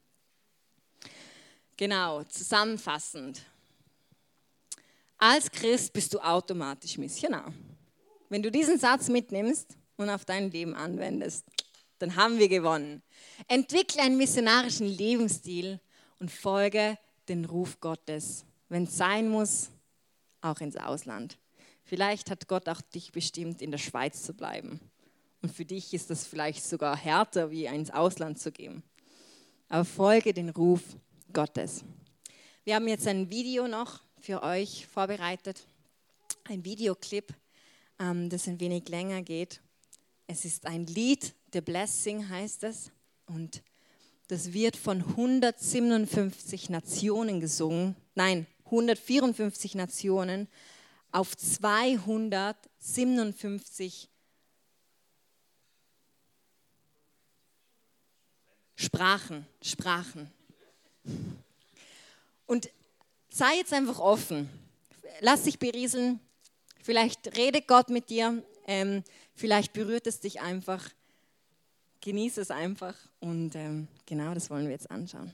Genau, 1.77 2.23
zusammenfassend. 2.23 3.43
Als 5.19 5.49
Christ 5.49 5.93
bist 5.93 6.13
du 6.13 6.19
automatisch 6.19 6.97
Missionar. 6.99 7.51
Wenn 8.29 8.43
du 8.43 8.51
diesen 8.51 8.77
Satz 8.77 9.09
mitnimmst 9.09 9.75
und 9.95 10.11
auf 10.11 10.25
dein 10.25 10.51
Leben 10.51 10.75
anwendest, 10.75 11.43
dann 11.97 12.15
haben 12.15 12.37
wir 12.37 12.47
gewonnen. 12.47 13.01
Entwickle 13.47 14.03
einen 14.03 14.17
missionarischen 14.17 14.85
Lebensstil 14.85 15.79
und 16.19 16.29
folge 16.29 16.99
den 17.29 17.45
Ruf 17.45 17.79
Gottes, 17.79 18.45
wenn 18.69 18.83
es 18.83 18.95
sein 18.95 19.27
muss, 19.27 19.71
auch 20.41 20.59
ins 20.59 20.77
Ausland. 20.77 21.39
Vielleicht 21.83 22.29
hat 22.29 22.47
Gott 22.47 22.69
auch 22.69 22.81
dich 22.81 23.11
bestimmt, 23.11 23.63
in 23.63 23.71
der 23.71 23.79
Schweiz 23.79 24.21
zu 24.21 24.35
bleiben. 24.35 24.79
Und 25.41 25.51
für 25.51 25.65
dich 25.65 25.95
ist 25.95 26.11
das 26.11 26.27
vielleicht 26.27 26.63
sogar 26.63 26.95
härter, 26.95 27.49
wie 27.49 27.65
ins 27.65 27.89
Ausland 27.89 28.37
zu 28.37 28.51
gehen. 28.51 28.83
Aber 29.67 29.83
folge 29.83 30.31
den 30.33 30.49
Ruf 30.49 30.83
Gottes. 31.33 31.83
Wir 32.65 32.75
haben 32.75 32.87
jetzt 32.87 33.07
ein 33.07 33.31
Video 33.31 33.67
noch 33.67 34.01
für 34.19 34.43
euch 34.43 34.87
vorbereitet, 34.87 35.65
ein 36.45 36.65
Videoclip, 36.65 37.33
ähm, 37.99 38.29
das 38.29 38.47
ein 38.47 38.59
wenig 38.59 38.89
länger 38.89 39.21
geht. 39.21 39.61
Es 40.27 40.45
ist 40.45 40.65
ein 40.65 40.85
Lied, 40.85 41.33
The 41.53 41.61
Blessing 41.61 42.27
heißt 42.27 42.63
es, 42.63 42.91
und 43.25 43.61
das 44.27 44.51
wird 44.53 44.75
von 44.75 45.01
157 45.01 46.69
Nationen 46.69 47.39
gesungen, 47.39 47.95
nein, 48.15 48.45
154 48.65 49.75
Nationen 49.75 50.49
auf 51.11 51.37
257 51.37 54.09
Sprachen, 58.75 59.47
Sprachen. 59.61 60.29
Und 62.45 62.69
sei 63.37 63.57
jetzt 63.57 63.73
einfach 63.73 63.99
offen. 63.99 64.49
Lass 65.21 65.43
dich 65.43 65.59
berieseln. 65.59 66.19
Vielleicht 66.81 67.37
redet 67.37 67.67
Gott 67.67 67.89
mit 67.89 68.09
dir. 68.09 68.43
Ähm, 68.65 69.03
vielleicht 69.35 69.73
berührt 69.73 70.07
es 70.07 70.19
dich 70.19 70.41
einfach. 70.41 70.89
Genieße 72.01 72.41
es 72.41 72.51
einfach. 72.51 72.95
Und 73.19 73.55
ähm, 73.55 73.87
genau 74.05 74.33
das 74.33 74.49
wollen 74.49 74.65
wir 74.65 74.71
jetzt 74.71 74.89
anschauen. 74.89 75.31